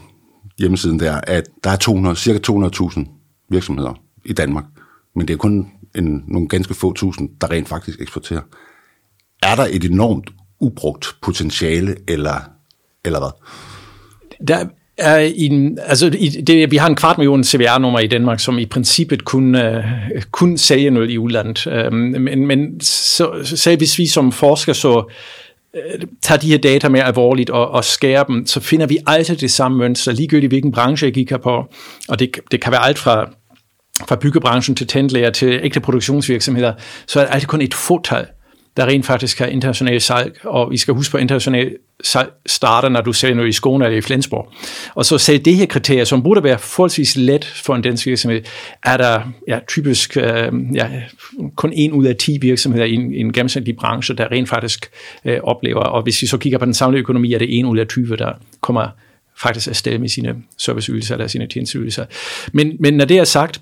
hjemmesiden 0.59 1.01
der, 1.01 1.21
at 1.27 1.45
der 1.65 1.71
er 1.71 1.77
200, 1.77 2.17
cirka 2.17 2.39
200.000 2.53 3.09
virksomheder 3.49 4.01
i 4.25 4.33
Danmark, 4.33 4.65
men 5.17 5.29
det 5.29 5.35
er 5.35 5.39
kun 5.39 5.71
en, 5.95 6.25
nogle 6.29 6.49
ganske 6.49 6.75
få 6.75 6.93
tusind, 6.93 7.31
der 7.41 7.51
rent 7.51 7.69
faktisk 7.69 8.01
eksporterer. 8.01 8.41
Er 9.43 9.55
der 9.55 9.67
et 9.71 9.85
enormt 9.85 10.31
ubrugt 10.61 11.17
potentiale, 11.23 11.97
eller, 12.09 12.41
eller 13.05 13.19
hvad? 13.19 13.31
Der, 14.49 14.67
er 14.97 15.33
en, 15.35 15.79
altså 15.83 16.07
i, 16.19 16.29
det, 16.29 16.71
vi 16.71 16.77
har 16.77 16.89
en 16.89 16.95
kvart 16.95 17.19
million 17.19 17.45
CVR-nummer 17.45 17.99
i 17.99 18.07
Danmark, 18.07 18.41
som 18.41 18.59
i 18.59 18.67
princippet 18.67 19.25
kun, 19.25 19.55
uh, 19.55 19.85
kun 20.31 20.59
sælger 20.59 20.91
noget 20.91 21.11
i 21.11 21.19
udlandet. 21.19 21.67
Um, 21.67 21.95
men 21.95 22.47
men 22.47 22.81
så, 22.81 23.31
så 23.45 23.77
hvis 23.77 23.99
vi 23.99 24.07
som 24.07 24.33
forskere 24.33 24.75
så 24.75 25.13
uh, 25.75 26.09
tager 26.23 26.39
de 26.39 26.49
her 26.49 26.59
data 26.59 26.89
mere 26.89 27.05
alvorligt 27.05 27.51
og, 27.51 27.71
og 27.71 27.85
skærer 27.85 28.25
dem, 28.25 28.47
så 28.47 28.61
finder 28.61 28.87
vi 28.87 28.99
altid 29.07 29.37
det 29.37 29.51
samme 29.51 29.79
mønster, 29.79 30.13
ligegyldigt 30.13 30.51
hvilken 30.51 30.73
branche 30.73 31.07
jeg 31.07 31.15
kigger 31.15 31.39
på. 31.39 31.65
Og 32.09 32.19
det, 32.19 32.39
det 32.51 32.61
kan 32.61 32.73
være 32.73 32.87
alt 32.87 32.99
fra 32.99 33.31
fra 34.09 34.17
byggebranchen 34.17 34.77
til 34.77 34.87
tandlæger 34.87 35.31
til 35.31 35.61
ægte 35.63 35.81
produktionsvirksomheder, 35.81 36.73
så 37.07 37.21
er 37.21 37.25
det 37.25 37.35
altid 37.35 37.47
kun 37.47 37.61
et 37.61 37.75
fåtal, 37.75 38.27
der 38.77 38.87
rent 38.87 39.07
faktisk 39.07 39.39
har 39.39 39.47
international 39.47 40.01
salg, 40.01 40.39
og 40.45 40.71
vi 40.71 40.77
skal 40.77 40.95
huske 40.95 41.13
på 41.13 41.19
international 41.19 41.77
salg 42.03 42.33
starter, 42.47 42.89
når 42.89 43.01
du 43.01 43.13
sælger 43.13 43.37
noget 43.37 43.49
i 43.49 43.53
Skåne 43.53 43.85
eller 43.85 43.99
i 43.99 44.01
Flensborg. 44.01 44.53
Og 44.95 45.05
så 45.05 45.19
selv 45.19 45.39
det 45.39 45.57
her 45.57 45.67
kriterie, 45.67 46.05
som 46.05 46.23
burde 46.23 46.43
være 46.43 46.59
forholdsvis 46.59 47.17
let 47.17 47.45
for 47.45 47.75
en 47.75 47.83
dansk 47.83 48.07
virksomhed, 48.07 48.43
er 48.85 48.97
der 48.97 49.21
ja, 49.49 49.59
typisk 49.69 50.17
øh, 50.17 50.53
ja, 50.75 50.89
kun 51.57 51.73
en 51.75 51.93
ud 51.93 52.07
af 52.07 52.17
10 52.17 52.39
virksomheder 52.41 52.85
i 52.85 52.95
en, 52.95 53.15
en 53.15 53.33
gennemsnitlig 53.33 53.77
branche, 53.77 54.15
der 54.15 54.33
rent 54.33 54.49
faktisk 54.49 54.91
øh, 55.25 55.39
oplever, 55.43 55.81
og 55.81 56.03
hvis 56.03 56.23
vi 56.23 56.27
så 56.27 56.39
kigger 56.39 56.59
på 56.59 56.65
den 56.65 56.75
samlede 56.75 57.01
økonomi, 57.01 57.33
er 57.33 57.39
det 57.39 57.59
en 57.59 57.67
ud 57.67 57.79
af 57.79 57.87
20, 57.87 58.17
der 58.17 58.33
kommer 58.61 58.89
faktisk 59.37 59.69
afsted 59.69 59.99
med 59.99 60.09
sine 60.09 60.37
serviceydelser 60.59 61.15
eller 61.15 61.27
sine 61.27 61.47
tjenesteydelser. 61.47 62.05
Men, 62.53 62.77
men 62.81 62.95
når 62.95 63.05
det 63.05 63.19
er 63.19 63.25
sagt, 63.25 63.61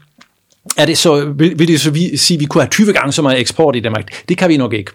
er 0.77 0.87
det 0.87 0.99
så, 0.99 1.25
vil, 1.25 1.59
vil 1.59 1.69
det 1.69 1.81
så 1.81 1.91
vi, 1.91 2.17
sige, 2.17 2.37
at 2.37 2.41
vi 2.41 2.45
kunne 2.45 2.63
have 2.63 2.71
20 2.71 2.93
gange 2.93 3.13
så 3.13 3.23
meget 3.23 3.41
eksport 3.41 3.77
i 3.77 3.81
Danmark? 3.81 4.29
Det 4.29 4.39
kan 4.39 4.49
vi 4.49 4.57
nok 4.57 4.73
ikke, 4.73 4.91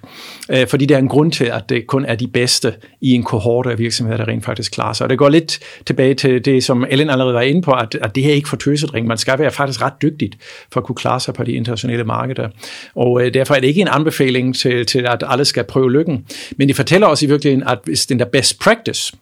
øh, 0.49 0.67
fordi 0.67 0.85
der 0.85 0.95
er 0.95 0.99
en 0.99 1.07
grund 1.07 1.31
til, 1.31 1.45
at 1.45 1.63
det 1.69 1.87
kun 1.87 2.05
er 2.05 2.15
de 2.15 2.27
bedste 2.27 2.73
i 3.01 3.11
en 3.11 3.23
kohorte 3.23 3.71
af 3.71 3.79
virksomheder, 3.79 4.17
der 4.17 4.27
rent 4.27 4.45
faktisk 4.45 4.71
klarer 4.71 4.93
sig. 4.93 5.03
Og 5.03 5.09
det 5.09 5.17
går 5.17 5.29
lidt 5.29 5.59
tilbage 5.85 6.13
til 6.13 6.45
det, 6.45 6.63
som 6.63 6.85
Ellen 6.89 7.09
allerede 7.09 7.33
var 7.33 7.41
inde 7.41 7.61
på, 7.61 7.71
at, 7.71 7.97
at 8.01 8.15
det 8.15 8.23
her 8.23 8.33
ikke 8.33 8.49
for 8.49 8.57
tøsedring. 8.57 9.07
Man 9.07 9.17
skal 9.17 9.39
være 9.39 9.51
faktisk 9.51 9.81
ret 9.81 10.01
dygtigt 10.01 10.37
for 10.71 10.79
at 10.79 10.85
kunne 10.85 10.95
klare 10.95 11.19
sig 11.19 11.33
på 11.33 11.43
de 11.43 11.51
internationale 11.51 12.03
markeder. 12.03 12.49
Og 12.95 13.21
øh, 13.21 13.33
derfor 13.33 13.55
er 13.55 13.59
det 13.59 13.67
ikke 13.67 13.81
en 13.81 13.89
anbefaling 13.91 14.55
til, 14.55 14.85
til, 14.85 15.05
at 15.07 15.23
alle 15.27 15.45
skal 15.45 15.63
prøve 15.63 15.91
lykken. 15.91 16.25
Men 16.57 16.67
det 16.67 16.75
fortæller 16.75 17.07
os 17.07 17.21
i 17.21 17.25
virkeligheden, 17.25 17.67
at 17.67 17.79
hvis 17.83 18.05
den 18.05 18.19
der 18.19 18.25
best 18.25 18.59
practice, 18.59 19.13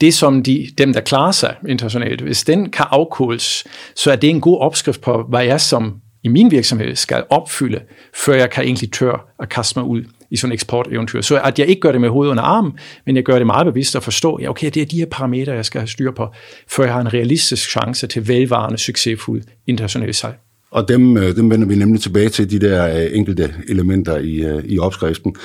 det 0.00 0.14
som 0.14 0.42
de, 0.42 0.68
dem, 0.78 0.92
der 0.92 1.00
klarer 1.00 1.32
sig 1.32 1.54
internationalt, 1.68 2.20
hvis 2.20 2.44
den 2.44 2.70
kan 2.70 2.86
afkodes, 2.90 3.64
så 3.96 4.12
er 4.12 4.16
det 4.16 4.30
en 4.30 4.40
god 4.40 4.60
opskrift 4.60 5.00
på, 5.00 5.26
hvad 5.28 5.44
jeg 5.44 5.60
som 5.60 5.94
i 6.24 6.28
min 6.28 6.50
virksomhed 6.50 6.96
skal 6.96 7.24
opfylde, 7.30 7.80
før 8.14 8.34
jeg 8.34 8.50
kan 8.50 8.64
egentlig 8.64 8.92
tør 8.92 9.32
at 9.42 9.48
kaste 9.48 9.78
mig 9.78 9.88
ud 9.88 10.02
i 10.30 10.36
sådan 10.36 10.52
et 10.52 10.54
eksporteventyr. 10.54 11.20
Så 11.20 11.40
at 11.40 11.58
jeg 11.58 11.66
ikke 11.66 11.80
gør 11.80 11.92
det 11.92 12.00
med 12.00 12.08
hovedet 12.08 12.30
under 12.30 12.42
armen, 12.42 12.72
men 13.06 13.16
jeg 13.16 13.24
gør 13.24 13.36
det 13.38 13.46
meget 13.46 13.66
bevidst 13.66 13.96
at 13.96 14.02
forstå, 14.02 14.38
ja 14.42 14.50
okay, 14.50 14.70
det 14.74 14.82
er 14.82 14.86
de 14.86 14.96
her 14.96 15.06
parametre, 15.10 15.52
jeg 15.52 15.64
skal 15.64 15.80
have 15.80 15.88
styr 15.88 16.10
på, 16.10 16.26
før 16.68 16.84
jeg 16.84 16.92
har 16.92 17.00
en 17.00 17.14
realistisk 17.14 17.70
chance 17.70 18.06
til 18.06 18.28
velvarende, 18.28 18.78
succesfuld 18.78 19.42
international 19.66 20.14
salg. 20.14 20.34
Og 20.70 20.88
dem, 20.88 21.16
øh, 21.16 21.36
dem 21.36 21.50
vender 21.50 21.66
vi 21.66 21.74
nemlig 21.74 22.00
tilbage 22.00 22.28
til, 22.28 22.50
de 22.50 22.58
der 22.60 22.96
øh, 22.96 23.18
enkelte 23.18 23.54
elementer 23.68 24.18
i, 24.18 24.34
øh, 24.34 24.64
i 24.64 24.78
opskriften. 24.78 25.36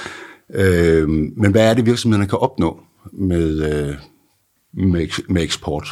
Men 1.37 1.51
hvad 1.51 1.69
er 1.69 1.73
det, 1.73 1.85
virksomhederne 1.85 2.29
kan 2.29 2.39
opnå 2.39 2.79
med, 3.13 3.95
med, 4.75 5.23
med 5.29 5.43
eksport? 5.43 5.87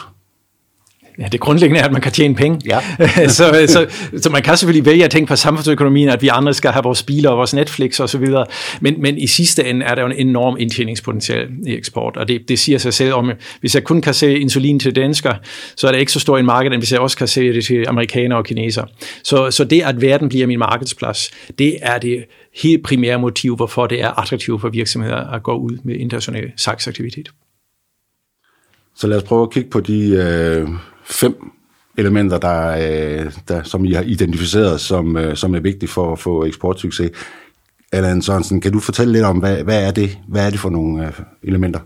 Ja, 1.20 1.28
det 1.32 1.40
grundlæggende 1.40 1.80
er, 1.80 1.86
at 1.86 1.92
man 1.92 2.02
kan 2.02 2.12
tjene 2.12 2.36
penge. 2.36 2.62
Ja. 2.66 2.80
så, 3.28 3.66
så, 3.68 3.88
så 4.18 4.30
man 4.30 4.42
kan 4.42 4.58
selvfølgelig 4.58 4.86
vælge 4.86 5.04
at 5.04 5.12
tænke 5.12 5.28
på 5.28 5.36
samfundsøkonomien, 5.36 6.10
at 6.10 6.22
vi 6.22 6.28
andre 6.28 6.54
skal 6.54 6.72
have 6.72 6.84
vores 6.84 7.04
biler 7.04 7.30
og 7.30 7.38
vores 7.38 7.54
Netflix 7.54 8.00
videre. 8.20 8.46
Men, 8.82 9.02
men 9.02 9.18
i 9.18 9.28
sidste 9.28 9.66
ende 9.66 9.86
er 9.86 9.96
der 9.96 10.02
jo 10.02 10.08
en 10.08 10.28
enorm 10.28 10.56
indtjeningspotentiale 10.60 11.50
i 11.66 11.74
eksport, 11.74 12.18
og 12.18 12.28
det, 12.28 12.50
det 12.50 12.60
siger 12.60 12.78
sig 12.78 12.94
selv 12.94 13.14
om, 13.14 13.32
hvis 13.60 13.76
jeg 13.76 13.84
kun 13.84 14.02
kan 14.02 14.14
sælge 14.14 14.40
insulin 14.40 14.80
til 14.80 14.96
danskere, 14.96 15.38
så 15.76 15.88
er 15.88 15.92
det 15.92 16.00
ikke 16.00 16.12
så 16.12 16.20
stor 16.20 16.38
en 16.38 16.46
marked, 16.46 16.72
end 16.72 16.82
hvis 16.82 16.92
jeg 16.92 17.00
også 17.00 17.18
kan 17.18 17.28
sælge 17.28 17.54
det 17.54 17.66
til 17.66 17.86
amerikanere 17.88 18.38
og 18.38 18.46
kinesere. 18.46 18.88
Så, 19.24 19.52
så 19.52 19.64
det, 19.64 19.82
at 19.82 20.02
verden 20.02 20.30
bliver 20.30 20.48
min 20.48 20.60
markedsplads, 20.60 21.32
det 21.60 21.78
er 21.82 21.98
det 21.98 22.26
helt 22.62 22.84
primære 22.84 23.20
motiv, 23.20 23.56
hvorfor 23.56 23.88
det 23.88 24.02
er 24.02 24.20
attraktivt 24.20 24.62
for 24.62 24.70
virksomheder 24.70 25.34
at 25.34 25.44
gå 25.44 25.54
ud 25.58 25.78
med 25.84 25.96
international 25.96 26.52
sagsaktivitet. 26.58 27.30
Så 28.96 29.08
lad 29.08 29.18
os 29.18 29.24
prøve 29.24 29.44
at 29.44 29.50
kigge 29.50 29.70
på 29.70 29.80
de 29.80 30.10
øh, 30.10 30.68
fem 31.06 31.36
elementer, 31.98 32.38
der, 32.38 32.68
øh, 32.70 33.32
der, 33.48 33.64
som 33.64 33.86
I 33.86 33.94
har 33.94 34.02
identificeret 34.02 34.82
som, 34.82 35.18
øh, 35.18 35.36
som 35.36 35.56
er 35.56 35.60
vigtige 35.60 35.90
for 35.90 36.12
at 36.12 36.20
få 36.20 36.46
eksportsucces. 36.46 37.12
Allan 37.92 38.22
Sørensen, 38.22 38.62
kan 38.62 38.72
du 38.72 38.80
fortælle 38.80 39.14
lidt 39.14 39.26
om, 39.26 39.38
hvad, 39.38 39.64
hvad, 39.64 39.88
er, 39.88 39.92
det, 39.92 40.18
hvad 40.28 40.46
er 40.46 40.50
det 40.50 40.60
for 40.60 40.70
nogle 40.70 41.06
øh, 41.08 41.12
elementer? 41.44 41.80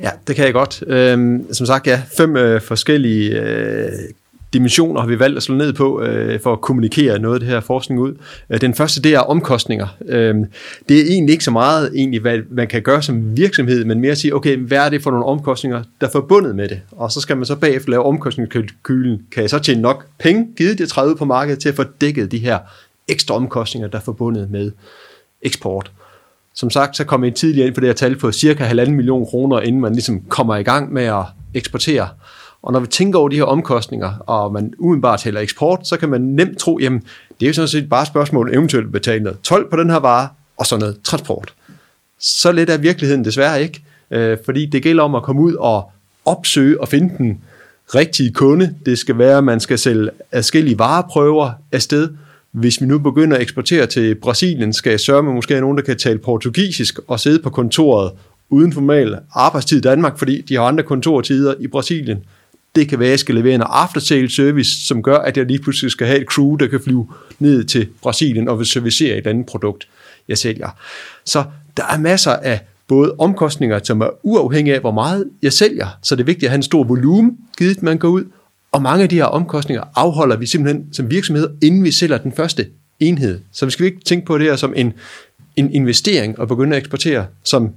Ja, 0.00 0.10
det 0.26 0.36
kan 0.36 0.44
jeg 0.44 0.52
godt. 0.52 0.82
Øhm, 0.86 1.52
som 1.52 1.66
sagt, 1.66 1.86
ja, 1.86 2.02
fem 2.16 2.36
øh, 2.36 2.60
forskellige 2.60 3.40
øh, 3.40 3.90
dimensioner 4.52 5.00
har 5.00 5.08
vi 5.08 5.18
valgt 5.18 5.36
at 5.36 5.42
slå 5.42 5.54
ned 5.54 5.72
på 5.72 6.02
øh, 6.02 6.40
for 6.40 6.52
at 6.52 6.60
kommunikere 6.60 7.18
noget 7.18 7.34
af 7.34 7.40
det 7.40 7.48
her 7.48 7.60
forskning 7.60 8.00
ud. 8.00 8.14
Øh, 8.50 8.60
den 8.60 8.74
første, 8.74 9.02
det 9.02 9.14
er 9.14 9.18
omkostninger. 9.18 9.86
Øh, 10.08 10.34
det 10.88 11.00
er 11.00 11.04
egentlig 11.04 11.32
ikke 11.32 11.44
så 11.44 11.50
meget, 11.50 11.92
egentlig, 11.94 12.20
hvad 12.20 12.38
man 12.50 12.66
kan 12.66 12.82
gøre 12.82 13.02
som 13.02 13.36
virksomhed, 13.36 13.84
men 13.84 14.00
mere 14.00 14.10
at 14.10 14.18
sige, 14.18 14.34
okay, 14.34 14.56
hvad 14.56 14.78
er 14.78 14.88
det 14.88 15.02
for 15.02 15.10
nogle 15.10 15.26
omkostninger, 15.26 15.82
der 16.00 16.06
er 16.06 16.10
forbundet 16.10 16.56
med 16.56 16.68
det? 16.68 16.80
Og 16.90 17.12
så 17.12 17.20
skal 17.20 17.36
man 17.36 17.46
så 17.46 17.56
bagefter 17.56 17.90
lave 17.90 18.04
omkostningskalkylen. 18.04 19.22
Kan 19.32 19.42
jeg 19.42 19.50
så 19.50 19.58
tjene 19.58 19.80
nok 19.80 20.06
penge, 20.18 20.48
givet 20.56 20.78
det 20.78 20.88
træde 20.88 21.10
ud 21.10 21.16
på 21.16 21.24
markedet, 21.24 21.58
til 21.58 21.68
at 21.68 21.74
få 21.74 21.84
dækket 22.00 22.32
de 22.32 22.38
her 22.38 22.58
ekstra 23.08 23.34
omkostninger, 23.34 23.88
der 23.88 23.98
er 23.98 24.02
forbundet 24.02 24.50
med 24.50 24.72
eksport? 25.42 25.90
Som 26.54 26.70
sagt, 26.70 26.96
så 26.96 27.04
kommer 27.04 27.26
I 27.26 27.30
tidligere 27.30 27.66
ind 27.66 27.74
på 27.74 27.80
det 27.80 27.88
her 27.88 27.94
tal 27.94 28.16
på 28.16 28.32
cirka 28.32 28.64
halvanden 28.64 28.96
million 28.96 29.26
kroner, 29.26 29.60
inden 29.60 29.80
man 29.80 29.92
ligesom 29.92 30.20
kommer 30.28 30.56
i 30.56 30.62
gang 30.62 30.92
med 30.92 31.04
at 31.04 31.24
eksportere. 31.54 32.08
Og 32.68 32.72
når 32.72 32.80
vi 32.80 32.86
tænker 32.86 33.18
over 33.18 33.28
de 33.28 33.36
her 33.36 33.44
omkostninger, 33.44 34.12
og 34.26 34.52
man 34.52 34.72
udenbart 34.78 35.20
tæller 35.20 35.40
eksport, 35.40 35.88
så 35.88 35.96
kan 35.96 36.08
man 36.08 36.20
nemt 36.20 36.58
tro, 36.58 36.78
jamen 36.78 37.02
det 37.40 37.46
er 37.46 37.48
jo 37.48 37.54
sådan 37.54 37.68
set 37.68 37.88
bare 37.88 38.02
et 38.02 38.08
spørgsmål 38.08 38.54
eventuelt 38.54 38.92
betale 38.92 39.22
noget 39.22 39.40
12 39.42 39.70
på 39.70 39.76
den 39.76 39.90
her 39.90 39.96
vare, 39.96 40.28
og 40.56 40.66
så 40.66 40.76
noget 40.78 40.96
transport. 41.04 41.54
Så 42.18 42.52
let 42.52 42.70
er 42.70 42.76
virkeligheden 42.76 43.24
desværre 43.24 43.62
ikke, 43.62 43.82
øh, 44.10 44.38
fordi 44.44 44.66
det 44.66 44.82
gælder 44.82 45.02
om 45.02 45.14
at 45.14 45.22
komme 45.22 45.42
ud 45.42 45.54
og 45.54 45.90
opsøge 46.24 46.80
og 46.80 46.88
finde 46.88 47.14
den 47.18 47.40
rigtige 47.94 48.32
kunde. 48.32 48.74
Det 48.86 48.98
skal 48.98 49.18
være, 49.18 49.38
at 49.38 49.44
man 49.44 49.60
skal 49.60 49.78
sælge 49.78 50.10
adskillige 50.32 50.78
vareprøver 50.78 51.50
afsted. 51.72 52.08
Hvis 52.52 52.80
vi 52.80 52.86
nu 52.86 52.98
begynder 52.98 53.36
at 53.36 53.42
eksportere 53.42 53.86
til 53.86 54.14
Brasilien, 54.14 54.72
skal 54.72 54.90
jeg 54.90 55.00
sørge 55.00 55.22
med 55.22 55.32
måske 55.32 55.54
at 55.54 55.60
nogen, 55.60 55.78
der 55.78 55.84
kan 55.84 55.98
tale 55.98 56.18
portugisisk 56.18 56.98
og 57.06 57.20
sidde 57.20 57.42
på 57.42 57.50
kontoret 57.50 58.12
uden 58.50 58.72
formal 58.72 59.18
arbejdstid 59.32 59.78
i 59.78 59.80
Danmark, 59.80 60.18
fordi 60.18 60.40
de 60.40 60.54
har 60.54 60.62
andre 60.62 60.84
kontortider 60.84 61.54
i 61.60 61.66
Brasilien. 61.66 62.24
Det 62.74 62.88
kan 62.88 62.98
være, 62.98 63.08
at 63.08 63.10
jeg 63.10 63.18
skal 63.18 63.34
levere 63.34 63.54
en 63.54 63.62
after 63.66 64.00
sale 64.00 64.30
service, 64.30 64.86
som 64.86 65.02
gør, 65.02 65.16
at 65.16 65.36
jeg 65.36 65.46
lige 65.46 65.58
pludselig 65.58 65.90
skal 65.90 66.06
have 66.06 66.20
et 66.20 66.26
crew, 66.26 66.56
der 66.56 66.66
kan 66.66 66.80
flyve 66.80 67.08
ned 67.38 67.64
til 67.64 67.88
Brasilien 68.02 68.48
og 68.48 68.58
vil 68.58 68.66
servicere 68.66 69.16
et 69.16 69.26
andet 69.26 69.46
produkt, 69.46 69.88
jeg 70.28 70.38
sælger. 70.38 70.68
Så 71.24 71.44
der 71.76 71.84
er 71.84 71.98
masser 71.98 72.32
af 72.32 72.60
både 72.88 73.14
omkostninger, 73.18 73.80
som 73.84 74.00
er 74.00 74.08
uafhængige 74.22 74.74
af, 74.74 74.80
hvor 74.80 74.90
meget 74.90 75.24
jeg 75.42 75.52
sælger. 75.52 75.98
Så 76.02 76.16
det 76.16 76.20
er 76.20 76.26
vigtigt 76.26 76.44
at 76.44 76.50
have 76.50 76.56
en 76.56 76.62
stor 76.62 76.84
volumen, 76.84 77.38
givet 77.58 77.82
man 77.82 77.98
går 77.98 78.08
ud. 78.08 78.24
Og 78.72 78.82
mange 78.82 79.02
af 79.02 79.08
de 79.08 79.16
her 79.16 79.24
omkostninger 79.24 79.84
afholder 79.94 80.36
vi 80.36 80.46
simpelthen 80.46 80.92
som 80.92 81.10
virksomhed, 81.10 81.48
inden 81.62 81.84
vi 81.84 81.90
sælger 81.90 82.18
den 82.18 82.32
første 82.32 82.66
enhed. 83.00 83.40
Så 83.52 83.64
vi 83.64 83.70
skal 83.70 83.86
ikke 83.86 84.00
tænke 84.04 84.26
på 84.26 84.38
det 84.38 84.46
her 84.46 84.56
som 84.56 84.72
en, 84.76 84.92
en 85.56 85.72
investering 85.72 86.38
og 86.38 86.48
begynde 86.48 86.76
at 86.76 86.80
eksportere, 86.80 87.26
som 87.44 87.70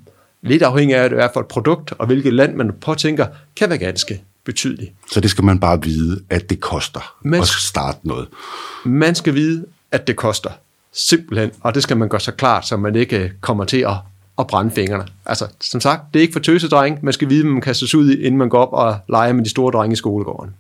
lidt 0.44 0.64
afhængig 0.64 0.96
af, 0.96 1.02
hvad 1.02 1.18
det 1.18 1.26
er 1.26 1.30
for 1.34 1.40
et 1.40 1.48
produkt, 1.48 1.94
og 1.98 2.06
hvilket 2.06 2.34
land 2.34 2.56
man 2.56 2.72
påtænker, 2.82 3.28
kan 3.56 3.70
være 3.70 3.78
ganske 3.78 4.22
betydelig. 4.46 4.94
Så 5.12 5.20
det 5.20 5.32
skal 5.32 5.44
man 5.44 5.60
bare 5.60 5.84
vide, 5.84 6.22
at 6.30 6.50
det 6.50 6.60
koster 6.60 7.16
man, 7.22 7.42
at 7.42 7.48
starte 7.48 8.00
noget. 8.04 8.28
Man 8.86 9.16
skal 9.16 9.34
vide, 9.34 9.66
at 9.92 10.08
det 10.08 10.16
koster. 10.16 10.50
Simpelthen. 10.94 11.52
Og 11.62 11.76
det 11.76 11.84
skal 11.84 11.98
man 11.98 12.10
gøre 12.10 12.22
så 12.22 12.32
klart, 12.32 12.68
så 12.68 12.78
man 12.78 12.96
ikke 12.96 13.32
kommer 13.42 13.66
til 13.66 13.78
at, 13.78 13.96
at 14.40 14.48
brænde 14.48 14.72
fingrene. 14.72 15.06
Altså, 15.26 15.48
som 15.62 15.82
sagt, 15.82 16.02
det 16.14 16.20
er 16.20 16.22
ikke 16.22 16.34
for 16.34 16.40
tøsedreng. 16.40 17.00
Man 17.02 17.14
skal 17.14 17.30
vide, 17.30 17.40
at 17.40 17.46
man 17.46 17.62
kaster 17.62 17.88
sig 17.88 18.00
ud 18.00 18.12
i, 18.12 18.22
inden 18.22 18.38
man 18.38 18.50
går 18.50 18.60
op 18.66 18.74
og 18.74 19.00
leger 19.10 19.34
med 19.34 19.44
de 19.44 19.50
store 19.50 19.72
drenge 19.72 19.94
i 19.94 19.96
skolegården. 19.96 20.54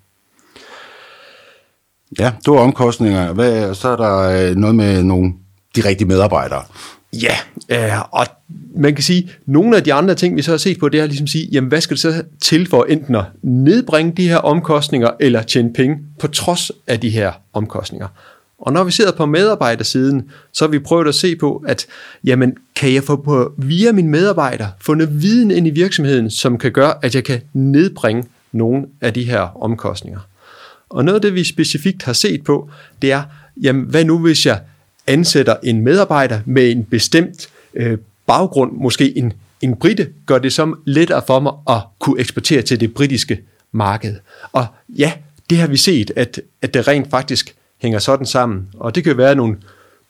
Ja, 2.19 2.33
det 2.45 2.53
var 2.53 2.59
omkostninger. 2.59 3.33
Hvad, 3.33 3.75
så 3.75 3.89
er 3.89 3.95
der 3.95 4.49
øh, 4.49 4.55
noget 4.55 4.75
med 4.75 5.03
nogle 5.03 5.33
de 5.75 5.81
rigtige 5.81 6.07
medarbejdere. 6.07 6.63
Ja, 7.13 7.35
øh, 7.69 8.01
og 8.11 8.25
man 8.75 8.95
kan 8.95 9.03
sige, 9.03 9.31
nogle 9.45 9.77
af 9.77 9.83
de 9.83 9.93
andre 9.93 10.15
ting, 10.15 10.35
vi 10.35 10.41
så 10.41 10.51
har 10.51 10.57
set 10.57 10.79
på, 10.79 10.89
det 10.89 10.99
er 10.99 11.05
ligesom 11.05 11.23
at 11.23 11.29
sige, 11.29 11.49
jamen 11.51 11.67
hvad 11.67 11.81
skal 11.81 11.95
det 11.95 12.01
så 12.01 12.23
til 12.41 12.69
for 12.69 12.83
enten 12.83 13.15
at 13.15 13.23
nedbringe 13.41 14.13
de 14.17 14.27
her 14.27 14.37
omkostninger, 14.37 15.09
eller 15.19 15.41
tjene 15.41 15.73
penge 15.73 15.97
på 16.19 16.27
trods 16.27 16.71
af 16.87 16.99
de 16.99 17.09
her 17.09 17.31
omkostninger. 17.53 18.07
Og 18.59 18.73
når 18.73 18.83
vi 18.83 18.91
sidder 18.91 19.11
på 19.11 19.25
medarbejdersiden, 19.25 20.29
så 20.53 20.65
har 20.65 20.69
vi 20.69 20.79
prøvet 20.79 21.07
at 21.07 21.15
se 21.15 21.35
på, 21.35 21.63
at 21.67 21.85
jamen, 22.23 22.57
kan 22.75 22.93
jeg 22.93 23.03
få 23.03 23.15
på, 23.15 23.53
via 23.57 23.91
min 23.91 24.07
medarbejder 24.07 24.67
få 24.81 24.93
noget 24.93 25.21
viden 25.21 25.51
ind 25.51 25.67
i 25.67 25.69
virksomheden, 25.69 26.29
som 26.29 26.57
kan 26.57 26.71
gøre, 26.71 26.93
at 27.05 27.15
jeg 27.15 27.23
kan 27.23 27.41
nedbringe 27.53 28.23
nogle 28.51 28.85
af 29.01 29.13
de 29.13 29.23
her 29.23 29.63
omkostninger. 29.63 30.19
Og 30.89 31.05
noget 31.05 31.15
af 31.15 31.21
det, 31.21 31.35
vi 31.35 31.43
specifikt 31.43 32.03
har 32.03 32.13
set 32.13 32.43
på, 32.43 32.69
det 33.01 33.11
er, 33.11 33.23
jamen, 33.61 33.83
hvad 33.83 34.05
nu 34.05 34.19
hvis 34.19 34.45
jeg 34.45 34.59
ansætter 35.07 35.55
en 35.63 35.81
medarbejder 35.81 36.39
med 36.45 36.71
en 36.71 36.83
bestemt 36.83 37.49
øh, 37.73 37.97
baggrund, 38.27 38.71
måske 38.71 39.17
en, 39.17 39.33
en 39.61 39.75
brite, 39.75 40.07
gør 40.25 40.37
det 40.37 40.53
som 40.53 40.81
lettere 40.85 41.21
for 41.27 41.39
mig 41.39 41.53
at 41.69 41.81
kunne 41.99 42.19
eksportere 42.19 42.61
til 42.61 42.79
det 42.79 42.93
britiske 42.93 43.39
marked. 43.71 44.15
Og 44.51 44.65
ja, 44.89 45.13
det 45.49 45.57
har 45.57 45.67
vi 45.67 45.77
set, 45.77 46.11
at, 46.15 46.41
at 46.61 46.73
det 46.73 46.87
rent 46.87 47.09
faktisk 47.09 47.55
hænger 47.81 47.99
sådan 47.99 48.25
sammen. 48.25 48.67
Og 48.73 48.95
det 48.95 49.03
kan 49.03 49.17
være 49.17 49.35
nogle 49.35 49.57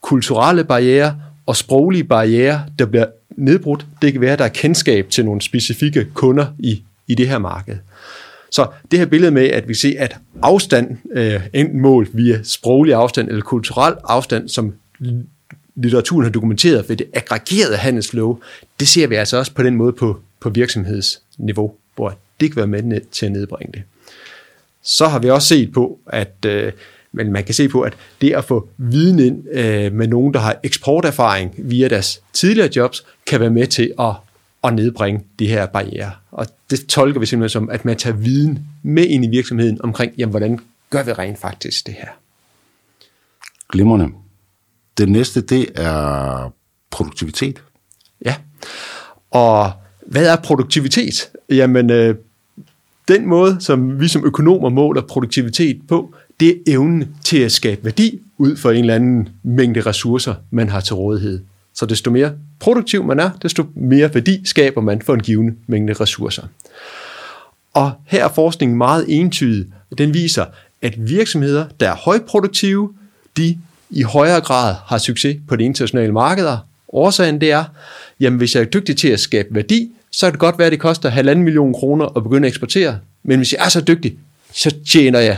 kulturelle 0.01 0.63
barriere 0.63 1.21
og 1.45 1.55
sproglige 1.55 2.03
barriere, 2.03 2.65
der 2.79 2.85
bliver 2.85 3.05
nedbrudt. 3.29 3.85
Det 4.01 4.11
kan 4.11 4.21
være, 4.21 4.33
at 4.33 4.39
der 4.39 4.45
er 4.45 4.49
kendskab 4.49 5.09
til 5.09 5.25
nogle 5.25 5.41
specifikke 5.41 6.07
kunder 6.13 6.45
i, 6.59 6.83
i 7.07 7.15
det 7.15 7.27
her 7.27 7.37
marked. 7.37 7.77
Så 8.51 8.67
det 8.91 8.99
her 8.99 9.05
billede 9.05 9.31
med, 9.31 9.47
at 9.47 9.67
vi 9.67 9.73
ser, 9.73 10.03
at 10.03 10.17
afstand, 10.41 10.97
øh, 11.13 11.41
enten 11.53 11.79
målt 11.79 12.09
via 12.13 12.43
sproglig 12.43 12.93
afstand 12.93 13.29
eller 13.29 13.41
kulturel 13.41 13.95
afstand, 14.03 14.49
som 14.49 14.73
litteraturen 15.75 16.23
har 16.23 16.31
dokumenteret 16.31 16.89
ved 16.89 16.97
det 16.97 17.07
aggregerede 17.13 17.77
handelslov, 17.77 18.41
det 18.79 18.87
ser 18.87 19.07
vi 19.07 19.15
altså 19.15 19.37
også 19.37 19.53
på 19.53 19.63
den 19.63 19.75
måde 19.75 19.93
på, 19.93 20.19
på 20.39 20.49
virksomhedsniveau, 20.49 21.75
hvor 21.95 22.17
det 22.39 22.51
kan 22.51 22.55
være 22.55 22.67
med 22.83 23.01
til 23.11 23.25
at 23.25 23.31
nedbringe 23.31 23.71
det. 23.73 23.81
Så 24.83 25.07
har 25.07 25.19
vi 25.19 25.29
også 25.29 25.47
set 25.47 25.71
på, 25.71 25.99
at 26.07 26.45
øh, 26.45 26.71
men 27.11 27.31
man 27.31 27.43
kan 27.43 27.53
se 27.53 27.67
på, 27.67 27.81
at 27.81 27.93
det 28.21 28.33
at 28.33 28.45
få 28.45 28.69
viden 28.77 29.19
ind 29.19 29.49
øh, 29.51 29.93
med 29.93 30.07
nogen, 30.07 30.33
der 30.33 30.39
har 30.39 30.59
eksporterfaring 30.63 31.55
via 31.57 31.87
deres 31.87 32.21
tidligere 32.33 32.69
jobs, 32.75 33.05
kan 33.27 33.39
være 33.39 33.49
med 33.49 33.67
til 33.67 33.93
at, 33.99 34.13
at 34.63 34.73
nedbringe 34.73 35.23
de 35.39 35.47
her 35.47 35.65
barriere. 35.65 36.11
Og 36.31 36.47
det 36.69 36.87
tolker 36.87 37.19
vi 37.19 37.25
simpelthen 37.25 37.49
som, 37.49 37.69
at 37.69 37.85
man 37.85 37.97
tager 37.97 38.15
viden 38.15 38.59
med 38.83 39.05
ind 39.07 39.25
i 39.25 39.27
virksomheden 39.27 39.81
omkring, 39.81 40.13
jamen, 40.17 40.31
hvordan 40.31 40.59
gør 40.89 41.03
vi 41.03 41.11
rent 41.11 41.39
faktisk 41.39 41.87
det 41.87 41.93
her. 41.93 42.07
Glimrende. 43.69 44.07
Det 44.97 45.09
næste, 45.09 45.41
det 45.41 45.67
er 45.75 46.53
produktivitet. 46.91 47.63
Ja, 48.25 48.35
og 49.31 49.71
hvad 50.07 50.27
er 50.27 50.35
produktivitet? 50.35 51.29
Jamen, 51.49 51.89
øh, 51.89 52.15
den 53.07 53.25
måde, 53.25 53.57
som 53.59 53.99
vi 53.99 54.07
som 54.07 54.25
økonomer 54.25 54.69
måler 54.69 55.01
produktivitet 55.01 55.81
på, 55.87 56.15
det 56.39 56.49
er 56.49 56.55
evnen 56.67 57.15
til 57.23 57.37
at 57.37 57.51
skabe 57.51 57.85
værdi 57.85 58.21
ud 58.37 58.55
for 58.55 58.71
en 58.71 58.77
eller 58.77 58.95
anden 58.95 59.29
mængde 59.43 59.81
ressourcer, 59.81 60.35
man 60.51 60.69
har 60.69 60.79
til 60.79 60.95
rådighed. 60.95 61.43
Så 61.73 61.85
desto 61.85 62.11
mere 62.11 62.31
produktiv 62.59 63.03
man 63.03 63.19
er, 63.19 63.29
desto 63.41 63.65
mere 63.75 64.13
værdi 64.13 64.41
skaber 64.45 64.81
man 64.81 65.01
for 65.01 65.13
en 65.13 65.19
given 65.19 65.57
mængde 65.67 65.93
ressourcer. 65.93 66.43
Og 67.73 67.91
her 68.05 68.25
er 68.25 68.29
forskningen 68.33 68.77
meget 68.77 69.05
entydig. 69.07 69.67
Den 69.97 70.13
viser, 70.13 70.45
at 70.81 71.09
virksomheder, 71.09 71.65
der 71.79 71.89
er 71.89 71.95
højproduktive, 71.95 72.93
de 73.37 73.57
i 73.89 74.01
højere 74.01 74.41
grad 74.41 74.75
har 74.85 74.97
succes 74.97 75.37
på 75.47 75.55
de 75.55 75.63
internationale 75.63 76.13
markeder. 76.13 76.57
Årsagen 76.93 77.41
det 77.41 77.51
er, 77.51 77.63
jamen 78.19 78.37
hvis 78.37 78.55
jeg 78.55 78.61
er 78.61 78.65
dygtig 78.65 78.97
til 78.97 79.07
at 79.07 79.19
skabe 79.19 79.47
værdi, 79.51 79.91
så 80.11 80.25
kan 80.25 80.31
det 80.31 80.39
godt 80.39 80.57
være, 80.57 80.65
at 80.65 80.71
det 80.71 80.79
koster 80.79 81.09
halvanden 81.09 81.45
million 81.45 81.73
kroner 81.73 82.17
at 82.17 82.23
begynde 82.23 82.45
at 82.47 82.49
eksportere. 82.49 82.99
Men 83.23 83.39
hvis 83.39 83.53
jeg 83.53 83.65
er 83.65 83.69
så 83.69 83.81
dygtig, 83.81 84.17
så 84.53 84.75
tjener 84.91 85.19
jeg 85.19 85.37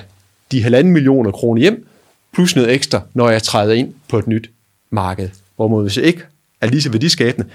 de 0.51 0.63
halvanden 0.63 0.93
millioner 0.93 1.31
kroner 1.31 1.61
hjem, 1.61 1.87
plus 2.33 2.55
noget 2.55 2.73
ekstra, 2.73 3.01
når 3.13 3.29
jeg 3.29 3.43
træder 3.43 3.73
ind 3.73 3.93
på 4.07 4.19
et 4.19 4.27
nyt 4.27 4.49
marked. 4.89 5.29
Hvorimod 5.63 5.83
hvis 5.83 5.97
jeg 5.97 6.05
ikke 6.05 6.21
er 6.61 6.67
lige 6.67 6.81
så 6.81 6.89
værdiskabende, 6.89 7.49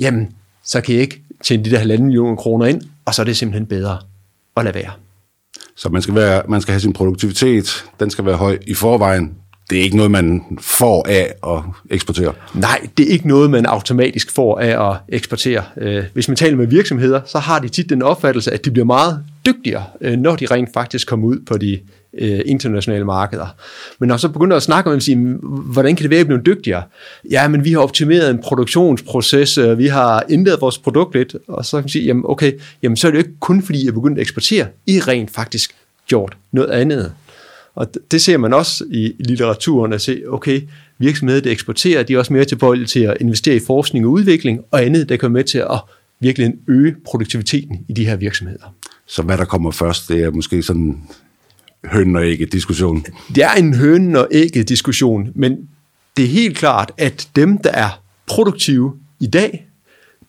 jamen, 0.00 0.28
så 0.64 0.80
kan 0.80 0.94
jeg 0.94 1.02
ikke 1.02 1.22
tjene 1.44 1.64
de 1.64 1.70
der 1.70 1.78
halvanden 1.78 2.06
millioner 2.06 2.36
kroner 2.36 2.66
ind, 2.66 2.82
og 3.04 3.14
så 3.14 3.22
er 3.22 3.26
det 3.26 3.36
simpelthen 3.36 3.66
bedre 3.66 3.98
at 4.56 4.64
lade 4.64 4.74
være. 4.74 4.90
Så 5.76 5.88
man 5.88 6.02
skal, 6.02 6.14
være, 6.14 6.42
man 6.48 6.60
skal 6.60 6.72
have 6.72 6.80
sin 6.80 6.92
produktivitet, 6.92 7.84
den 8.00 8.10
skal 8.10 8.24
være 8.24 8.36
høj 8.36 8.58
i 8.66 8.74
forvejen. 8.74 9.34
Det 9.70 9.78
er 9.78 9.82
ikke 9.82 9.96
noget, 9.96 10.10
man 10.10 10.42
får 10.60 11.08
af 11.08 11.34
at 11.46 11.62
eksportere. 11.90 12.34
Nej, 12.54 12.88
det 12.98 13.08
er 13.08 13.10
ikke 13.10 13.28
noget, 13.28 13.50
man 13.50 13.66
automatisk 13.66 14.30
får 14.30 14.58
af 14.58 14.90
at 14.90 14.96
eksportere. 15.08 15.64
Øh, 15.76 16.04
hvis 16.12 16.28
man 16.28 16.36
taler 16.36 16.56
med 16.56 16.66
virksomheder, 16.66 17.20
så 17.26 17.38
har 17.38 17.58
de 17.58 17.68
tit 17.68 17.90
den 17.90 18.02
opfattelse, 18.02 18.52
at 18.52 18.64
de 18.64 18.70
bliver 18.70 18.86
meget 18.86 19.24
dygtigere, 19.46 19.84
øh, 20.00 20.18
når 20.18 20.36
de 20.36 20.46
rent 20.46 20.68
faktisk 20.74 21.08
kommer 21.08 21.26
ud 21.26 21.40
på 21.46 21.58
de 21.58 21.80
øh, 22.18 22.40
internationale 22.46 23.04
markeder. 23.04 23.46
Men 23.98 24.08
når 24.08 24.16
så 24.16 24.28
begynder 24.28 24.56
at 24.56 24.62
snakke 24.62 24.90
om, 24.90 24.96
at 24.96 25.02
sige, 25.02 25.38
hvordan 25.42 25.96
kan 25.96 26.02
det 26.02 26.10
være, 26.10 26.20
at 26.20 26.26
blive 26.26 26.40
dygtigere? 26.46 26.82
Ja, 27.30 27.48
men 27.48 27.64
vi 27.64 27.72
har 27.72 27.78
optimeret 27.78 28.30
en 28.30 28.38
produktionsproces, 28.38 29.58
øh, 29.58 29.78
vi 29.78 29.86
har 29.86 30.24
ændret 30.30 30.60
vores 30.60 30.78
produkt 30.78 31.14
lidt, 31.14 31.36
og 31.48 31.64
så 31.64 31.76
kan 31.76 31.82
man 31.82 31.88
sige, 31.88 32.04
jamen 32.04 32.24
okay, 32.26 32.52
jamen 32.82 32.96
så 32.96 33.06
er 33.06 33.10
det 33.10 33.18
jo 33.18 33.22
ikke 33.22 33.40
kun 33.40 33.62
fordi, 33.62 33.86
jeg 33.86 33.94
begyndte 33.94 34.20
at 34.20 34.22
eksportere, 34.22 34.66
I 34.86 35.00
rent 35.00 35.30
faktisk 35.30 35.74
gjort 36.06 36.36
noget 36.52 36.70
andet. 36.70 37.12
Og 37.74 37.86
det 38.10 38.20
ser 38.20 38.36
man 38.36 38.54
også 38.54 38.84
i 38.90 39.12
litteraturen, 39.18 39.92
at 39.92 40.00
se, 40.00 40.22
okay, 40.28 40.60
virksomheder, 40.98 41.40
der 41.40 41.50
eksporterer, 41.50 42.02
de 42.02 42.14
er 42.14 42.18
også 42.18 42.32
mere 42.32 42.44
tilbøjelige 42.44 42.86
til 42.86 43.00
at 43.00 43.16
investere 43.20 43.56
i 43.56 43.60
forskning 43.66 44.06
og 44.06 44.12
udvikling, 44.12 44.60
og 44.70 44.84
andet, 44.84 45.08
der 45.08 45.16
kan 45.16 45.30
med 45.30 45.44
til 45.44 45.58
at 45.58 45.80
virkelig 46.20 46.52
øge 46.68 46.96
produktiviteten 47.04 47.84
i 47.88 47.92
de 47.92 48.06
her 48.06 48.16
virksomheder. 48.16 48.74
Så 49.06 49.22
hvad 49.22 49.38
der 49.38 49.44
kommer 49.44 49.70
først, 49.70 50.08
det 50.08 50.24
er 50.24 50.30
måske 50.30 50.62
sådan 50.62 51.02
høn 51.84 52.16
og 52.16 52.26
ikke 52.26 52.46
diskussion. 52.46 53.04
Det 53.34 53.44
er 53.44 53.52
en 53.52 53.74
høn 53.74 54.16
og 54.16 54.28
ikke 54.30 54.62
diskussion, 54.62 55.32
men 55.34 55.68
det 56.16 56.24
er 56.24 56.28
helt 56.28 56.56
klart, 56.56 56.92
at 56.98 57.28
dem, 57.36 57.58
der 57.58 57.70
er 57.70 58.02
produktive 58.26 58.96
i 59.20 59.26
dag, 59.26 59.66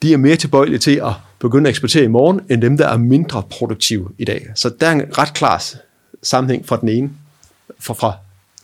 de 0.02 0.14
er 0.14 0.18
mere 0.18 0.36
tilbøjelige 0.36 0.80
til 0.80 0.96
at 0.96 1.14
begynde 1.40 1.68
at 1.68 1.70
eksportere 1.70 2.04
i 2.04 2.08
morgen, 2.08 2.42
end 2.50 2.62
dem, 2.62 2.78
der 2.78 2.88
er 2.88 2.98
mindre 2.98 3.44
produktive 3.50 4.10
i 4.18 4.26
dag. 4.26 4.48
Så 4.56 4.70
der 4.80 4.88
er 4.88 4.92
en 4.92 5.18
ret 5.18 5.34
klar 5.34 5.64
sammenhæng 6.24 6.68
fra 6.68 6.78
den 6.82 6.90
ene, 6.90 7.10
fra, 7.80 7.94
fra 7.94 8.14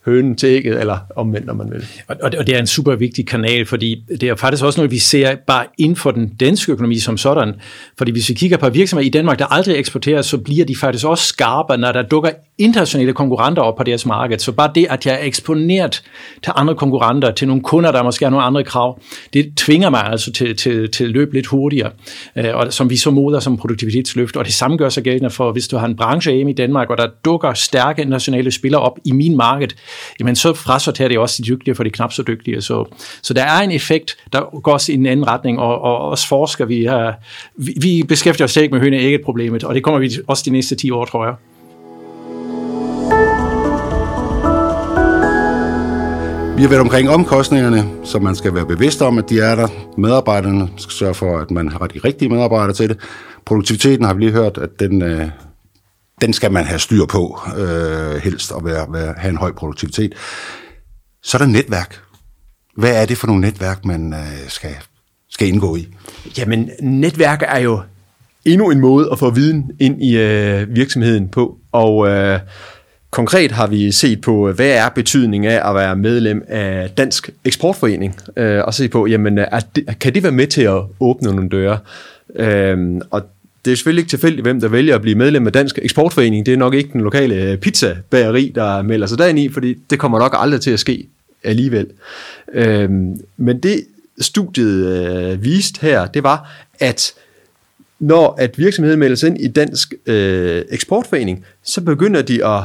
hønen 0.07 0.35
til 0.35 0.49
ægget, 0.49 0.79
eller 0.79 0.97
omvendt, 1.15 1.49
om 1.49 1.57
man 1.57 1.71
vil. 1.71 1.85
Og, 2.07 2.15
og 2.37 2.47
det 2.47 2.55
er 2.55 2.59
en 2.59 2.67
super 2.67 2.95
vigtig 2.95 3.27
kanal, 3.27 3.65
fordi 3.65 4.03
det 4.21 4.23
er 4.23 4.35
faktisk 4.35 4.63
også 4.63 4.79
noget, 4.79 4.91
vi 4.91 4.99
ser 4.99 5.35
bare 5.47 5.65
inden 5.77 5.95
for 5.95 6.11
den 6.11 6.27
danske 6.39 6.71
økonomi 6.71 6.99
som 6.99 7.17
sådan. 7.17 7.53
Fordi 7.97 8.11
hvis 8.11 8.29
vi 8.29 8.33
kigger 8.33 8.57
på 8.57 8.70
virksomheder 8.70 9.07
i 9.07 9.09
Danmark, 9.09 9.39
der 9.39 9.46
aldrig 9.46 9.75
eksporterer, 9.75 10.22
så 10.22 10.37
bliver 10.37 10.65
de 10.65 10.75
faktisk 10.75 11.05
også 11.05 11.24
skarpe, 11.24 11.77
når 11.77 11.91
der 11.91 12.01
dukker 12.01 12.29
internationale 12.57 13.13
konkurrenter 13.13 13.61
op 13.61 13.75
på 13.75 13.83
deres 13.83 14.05
marked. 14.05 14.39
Så 14.39 14.51
bare 14.51 14.72
det, 14.75 14.87
at 14.89 15.05
jeg 15.05 15.13
er 15.13 15.25
eksponeret 15.25 16.03
til 16.43 16.53
andre 16.55 16.75
konkurrenter, 16.75 17.31
til 17.31 17.48
nogle 17.48 17.63
kunder, 17.63 17.91
der 17.91 18.03
måske 18.03 18.25
har 18.25 18.29
nogle 18.29 18.46
andre 18.46 18.63
krav, 18.63 19.00
det 19.33 19.53
tvinger 19.57 19.89
mig 19.89 20.03
altså 20.03 20.31
til, 20.31 20.55
til, 20.55 20.91
til 20.91 21.03
at 21.03 21.09
løbe 21.09 21.33
lidt 21.33 21.48
hurtigere, 21.48 21.91
øh, 22.35 22.55
og 22.55 22.74
som 22.74 22.89
vi 22.89 22.98
så 22.98 23.11
moder 23.11 23.39
som 23.39 23.57
produktivitetsløft. 23.57 24.37
Og 24.37 24.46
det 24.46 24.53
samme 24.53 24.77
gør 24.77 24.89
sig 24.89 25.03
gældende 25.03 25.29
for, 25.29 25.51
hvis 25.51 25.67
du 25.67 25.77
har 25.77 25.87
en 25.87 25.96
branche 25.96 26.33
hjemme 26.33 26.51
i 26.51 26.55
Danmark, 26.55 26.89
og 26.89 26.98
der 26.98 27.07
dukker 27.25 27.53
stærke 27.53 28.01
internationale 28.01 28.51
spillere 28.51 28.81
op 28.81 29.00
i 29.05 29.11
min 29.11 29.35
marked, 29.35 29.70
jamen 30.20 30.36
så 30.36 30.53
frasorterer 30.53 31.07
det 31.07 31.20
også 31.20 31.44
de 31.44 31.48
dygtige 31.48 31.75
for 31.75 31.83
de 31.83 31.90
knap 31.90 32.14
så 32.14 32.24
dygtige. 32.24 32.62
Så, 32.62 32.86
så 33.22 33.33
der 33.33 33.44
er 33.44 33.62
en 33.62 33.72
effekt, 33.72 34.18
der 34.33 34.60
går 34.62 34.74
også 34.74 34.92
i 34.92 34.96
en 34.96 35.05
anden 35.05 35.27
retning, 35.27 35.60
og, 35.60 35.81
og 35.81 35.98
også 36.10 36.27
forsker 36.27 36.66
vi 36.66 36.79
her, 36.79 37.14
vi, 37.55 37.74
vi 37.81 38.03
beskæftiger 38.07 38.46
os 38.46 38.57
ikke 38.57 38.74
med 38.74 38.81
høne 38.81 38.98
ægget 38.98 39.22
problemet, 39.22 39.64
og 39.64 39.75
det 39.75 39.83
kommer 39.83 40.00
vi 40.00 40.12
også 40.27 40.44
de 40.46 40.50
næste 40.50 40.75
10 40.75 40.92
år, 40.92 41.05
tror 41.05 41.25
jeg. 41.25 41.36
Vi 46.57 46.62
har 46.62 46.70
været 46.70 46.81
omkring 46.81 47.10
omkostningerne, 47.10 47.86
så 48.03 48.20
man 48.20 48.36
skal 48.36 48.55
være 48.55 48.66
bevidst 48.66 49.01
om, 49.01 49.18
at 49.18 49.29
de 49.29 49.40
er 49.40 49.55
der. 49.55 49.68
Medarbejderne 49.98 50.70
skal 50.77 50.92
sørge 50.92 51.14
for, 51.14 51.38
at 51.38 51.51
man 51.51 51.70
har 51.70 51.88
de 51.88 52.00
rigtige 52.05 52.29
medarbejdere 52.29 52.74
til 52.74 52.90
det. 52.90 52.98
Produktiviteten 53.46 54.05
har 54.05 54.14
vi 54.14 54.20
lige 54.20 54.31
hørt, 54.31 54.57
at 54.57 54.79
den, 54.79 55.01
øh, 55.01 55.27
den 56.22 56.34
skal 56.34 56.51
man 56.51 56.66
have 56.66 56.80
styr 56.80 57.06
på, 57.06 57.40
øh, 57.58 58.22
helst, 58.22 58.51
og 58.51 58.66
være, 58.66 58.86
være, 58.90 59.14
have 59.18 59.30
en 59.30 59.38
høj 59.38 59.51
produktivitet. 59.51 60.14
Så 61.24 61.38
er 61.38 61.40
der 61.40 61.48
netværk. 61.48 62.00
Hvad 62.77 63.01
er 63.01 63.06
det 63.06 63.18
for 63.18 63.27
nogle 63.27 63.42
netværk, 63.42 63.86
man 63.86 64.14
øh, 64.14 64.50
skal, 64.50 64.75
skal 65.30 65.48
indgå 65.48 65.75
i? 65.75 65.88
Jamen, 66.38 66.70
netværk 66.82 67.44
er 67.48 67.60
jo 67.60 67.82
endnu 68.46 68.72
en 68.72 68.80
måde 68.80 69.10
at 69.12 69.20
få 69.20 69.30
viden 69.30 69.72
ind 69.80 70.03
i 70.03 70.18
øh, 70.18 70.75
virksomheden 70.75 71.30
på, 71.30 71.58
og 71.72 72.08
øh, 72.08 72.40
Konkret 73.12 73.51
har 73.51 73.68
vi 73.68 73.92
set 73.92 74.22
på, 74.22 74.50
øh, 74.50 74.56
hvad 74.56 74.70
er 74.70 74.90
betydningen 74.90 75.51
af 75.51 75.70
at 75.70 75.75
være 75.75 75.96
medlem 75.96 76.46
af 76.48 76.90
Dansk 76.90 77.30
Eksportforening, 77.46 78.16
øh, 78.38 78.64
og 78.64 78.74
se 78.74 78.90
på, 78.90 79.08
jamen, 79.08 79.38
er 79.38 79.60
det, 79.75 80.00
kan 80.00 80.14
det 80.14 80.24
være 80.24 80.32
med 80.32 80.48
til 80.48 80.62
at 80.62 80.82
åbne 81.00 81.32
nogle 81.32 81.50
døre? 81.50 81.80
Øh, 82.36 83.01
og 83.12 83.22
det 83.68 83.74
er 83.74 83.75
selvfølgelig 83.75 84.01
ikke 84.01 84.10
tilfældigt, 84.10 84.42
hvem 84.42 84.60
der 84.60 84.68
vælger 84.68 84.96
at 84.96 85.01
blive 85.01 85.16
medlem 85.16 85.48
af 85.48 85.53
Dansk 85.53 85.80
Eksportforening. 85.82 86.46
Det 86.46 86.53
er 86.53 86.58
nok 86.58 86.74
ikke 86.74 86.90
den 86.94 87.01
lokale 87.01 87.36
øh, 87.36 87.58
pizzabageri, 87.58 88.51
der 88.56 88.82
melder 88.82 89.08
sig 89.08 89.18
derind 89.18 89.40
i, 89.40 89.50
fordi 89.50 89.74
det 89.90 90.00
kommer 90.00 90.20
nok 90.20 90.36
aldrig 90.38 90.62
til 90.62 90.72
at 90.72 90.80
ske 90.80 91.08
alligevel. 91.44 91.88
Øh, 92.53 92.90
men 93.38 93.60
det 93.64 93.86
studiet 94.20 94.86
øh, 94.86 95.44
viste 95.44 95.82
her, 95.82 96.06
det 96.06 96.24
var, 96.24 96.68
at 96.80 97.14
når 98.00 98.36
at 98.40 98.60
virksomheden 98.60 99.00
melder 99.00 99.16
sig 99.16 99.27
ind 99.27 99.42
i 99.42 99.48
Dansk 99.48 99.94
øh, 100.06 100.64
Eksportforening, 100.70 101.46
så 101.64 101.82
begynder 101.82 102.22
de 102.22 102.46
at 102.46 102.64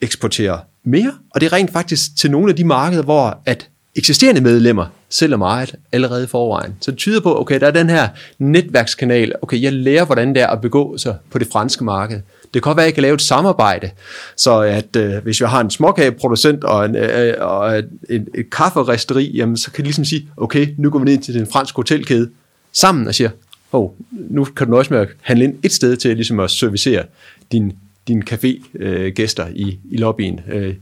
eksportere 0.00 0.60
mere, 0.84 1.12
og 1.30 1.40
det 1.40 1.46
er 1.46 1.52
rent 1.52 1.72
faktisk 1.72 2.16
til 2.16 2.30
nogle 2.30 2.50
af 2.50 2.56
de 2.56 2.64
markeder, 2.64 3.02
hvor 3.02 3.42
at 3.46 3.68
eksisterende 3.96 4.40
medlemmer 4.40 4.86
sælger 5.08 5.36
meget 5.36 5.74
allerede 5.92 6.24
i 6.24 6.26
forvejen. 6.26 6.74
Så 6.80 6.90
det 6.90 6.98
tyder 6.98 7.20
på, 7.20 7.40
okay, 7.40 7.60
der 7.60 7.66
er 7.66 7.70
den 7.70 7.90
her 7.90 8.08
netværkskanal, 8.38 9.32
okay, 9.42 9.62
jeg 9.62 9.72
lærer, 9.72 10.04
hvordan 10.04 10.34
det 10.34 10.42
er 10.42 10.46
at 10.46 10.60
begå 10.60 10.98
sig 10.98 11.16
på 11.30 11.38
det 11.38 11.48
franske 11.52 11.84
marked. 11.84 12.16
Det 12.42 12.52
kan 12.52 12.60
godt 12.60 12.76
være, 12.76 12.84
at 12.84 12.88
jeg 12.88 12.94
kan 12.94 13.02
lave 13.02 13.14
et 13.14 13.22
samarbejde, 13.22 13.90
så 14.36 14.60
at 14.60 14.96
øh, 14.96 15.22
hvis 15.22 15.40
jeg 15.40 15.50
har 15.50 15.60
en 15.60 15.70
småkageproducent 15.70 16.64
og, 16.64 16.84
en, 16.84 16.96
øh, 16.96 17.28
øh 17.28 17.34
og 17.38 17.78
en, 18.10 18.28
et 18.34 18.50
kafferisteri, 18.50 19.30
jamen, 19.36 19.56
så 19.56 19.70
kan 19.70 19.84
de 19.84 19.86
ligesom 19.86 20.04
sige, 20.04 20.28
okay, 20.36 20.66
nu 20.78 20.90
går 20.90 20.98
vi 20.98 21.04
ned 21.04 21.18
til 21.18 21.34
den 21.34 21.46
franske 21.46 21.76
hotelkæde 21.76 22.30
sammen 22.72 23.08
og 23.08 23.14
siger, 23.14 23.30
oh, 23.72 23.90
nu 24.10 24.44
kan 24.44 24.66
du 24.66 24.70
nøjes 24.70 24.90
med 24.90 24.98
at 24.98 25.08
handle 25.20 25.44
ind 25.44 25.54
et 25.62 25.72
sted 25.72 25.96
til 25.96 26.16
ligesom 26.16 26.40
at 26.40 26.50
servicere 26.50 27.04
din 27.52 27.72
din 28.08 28.22
café-gæster 28.22 29.46
øh, 29.46 29.52
i, 29.54 29.78
i 29.90 29.96
lobbyen. 29.96 30.40
Øh, 30.52 30.74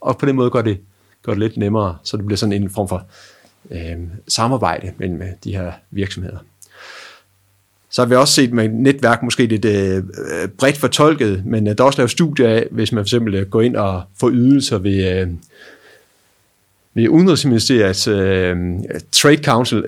og 0.00 0.18
på 0.18 0.26
den 0.26 0.36
måde 0.36 0.50
gør 0.50 0.62
det, 0.62 0.78
gør 1.26 1.32
det 1.32 1.42
lidt 1.42 1.56
nemmere, 1.56 1.96
så 2.02 2.16
det 2.16 2.26
bliver 2.26 2.36
sådan 2.36 2.52
en 2.52 2.70
form 2.70 2.88
for 2.88 3.06
øh, 3.70 3.96
samarbejde 4.28 4.92
mellem 4.98 5.22
øh, 5.22 5.28
de 5.44 5.52
her 5.52 5.72
virksomheder. 5.90 6.38
Så 7.90 8.02
har 8.02 8.08
vi 8.08 8.14
også 8.14 8.34
set 8.34 8.52
med 8.52 8.68
netværk 8.68 9.22
måske 9.22 9.46
lidt 9.46 9.64
øh, 9.64 10.02
bredt 10.58 10.76
fortolket, 10.76 11.46
men 11.46 11.66
øh, 11.66 11.78
der 11.78 11.84
er 11.84 11.86
også 11.86 11.98
lavet 11.98 12.10
studier 12.10 12.48
af, 12.48 12.66
hvis 12.70 12.92
man 12.92 13.04
for 13.04 13.06
eksempel 13.06 13.34
øh, 13.34 13.46
går 13.46 13.62
ind 13.62 13.76
og 13.76 14.02
får 14.20 14.30
ydelser 14.30 14.78
ved, 14.78 15.20
øh, 15.20 15.28
ved 16.94 17.08
Udenrigsministeriets 17.08 18.08
øh, 18.08 18.56
Trade 19.12 19.44
Council, 19.44 19.84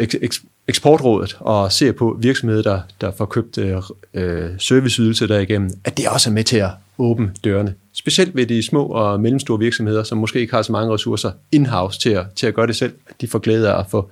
eksportrådet 0.68 1.36
og 1.40 1.72
ser 1.72 1.92
på 1.92 2.16
virksomheder, 2.20 2.62
der, 2.62 2.80
der 3.00 3.12
får 3.18 3.24
købt 3.24 3.58
øh, 3.58 3.76
øh 4.14 4.50
serviceydelser 4.58 5.26
derigennem, 5.26 5.70
at 5.84 5.96
det 5.96 6.08
også 6.08 6.30
er 6.30 6.34
med 6.34 6.44
til 6.44 6.56
at 6.56 6.70
åbne 6.98 7.30
dørene. 7.44 7.74
Specielt 7.92 8.36
ved 8.36 8.46
de 8.46 8.62
små 8.62 8.84
og 8.84 9.20
mellemstore 9.20 9.58
virksomheder, 9.58 10.02
som 10.02 10.18
måske 10.18 10.40
ikke 10.40 10.54
har 10.54 10.62
så 10.62 10.72
mange 10.72 10.94
ressourcer 10.94 11.30
in-house 11.52 12.00
til 12.00 12.10
at, 12.10 12.26
til 12.36 12.46
at 12.46 12.54
gøre 12.54 12.66
det 12.66 12.76
selv, 12.76 12.92
at 13.06 13.20
de 13.20 13.28
får 13.28 13.38
glæde 13.38 13.72
af 13.72 13.78
at 13.78 13.86
få 13.90 14.10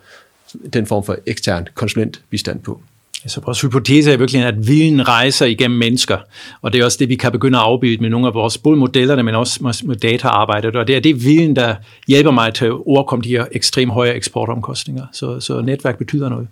den 0.72 0.87
form 0.87 1.05
for 1.05 1.16
ekstern 1.27 1.68
konsulentbistand 1.75 2.61
på. 2.61 2.81
Så 3.27 3.40
vores 3.40 3.61
hypotese 3.61 4.12
er 4.12 4.16
virkelig, 4.16 4.42
at 4.42 4.68
viden 4.68 5.09
rejser 5.09 5.46
igennem 5.46 5.79
mennesker, 5.79 6.18
og 6.62 6.72
det 6.72 6.81
er 6.81 6.85
også 6.85 6.99
det, 6.99 7.09
vi 7.09 7.16
kan 7.16 7.33
begynde 7.33 7.59
at 7.59 7.64
afbilde 7.64 8.03
med 8.03 8.11
nogle 8.11 8.27
af 8.27 8.35
vores 8.35 8.59
både 8.59 8.77
modellerne, 8.77 9.22
men 9.22 9.35
også 9.35 9.59
med 9.85 9.96
dataarbejdet, 9.96 10.77
og 10.77 10.87
det 10.87 10.96
er 10.96 11.01
det 11.01 11.25
viden, 11.25 11.57
der 11.57 11.75
hjælper 12.09 12.31
mig 12.31 12.55
til 12.55 12.64
at 12.64 12.72
overkomme 12.87 13.22
de 13.22 13.29
her 13.29 13.46
ekstremt 13.53 13.92
høje 13.92 14.11
eksportomkostninger. 14.12 15.07
Så, 15.12 15.40
så 15.40 15.61
netværk 15.61 15.99
betyder 15.99 16.29
noget. 16.29 16.49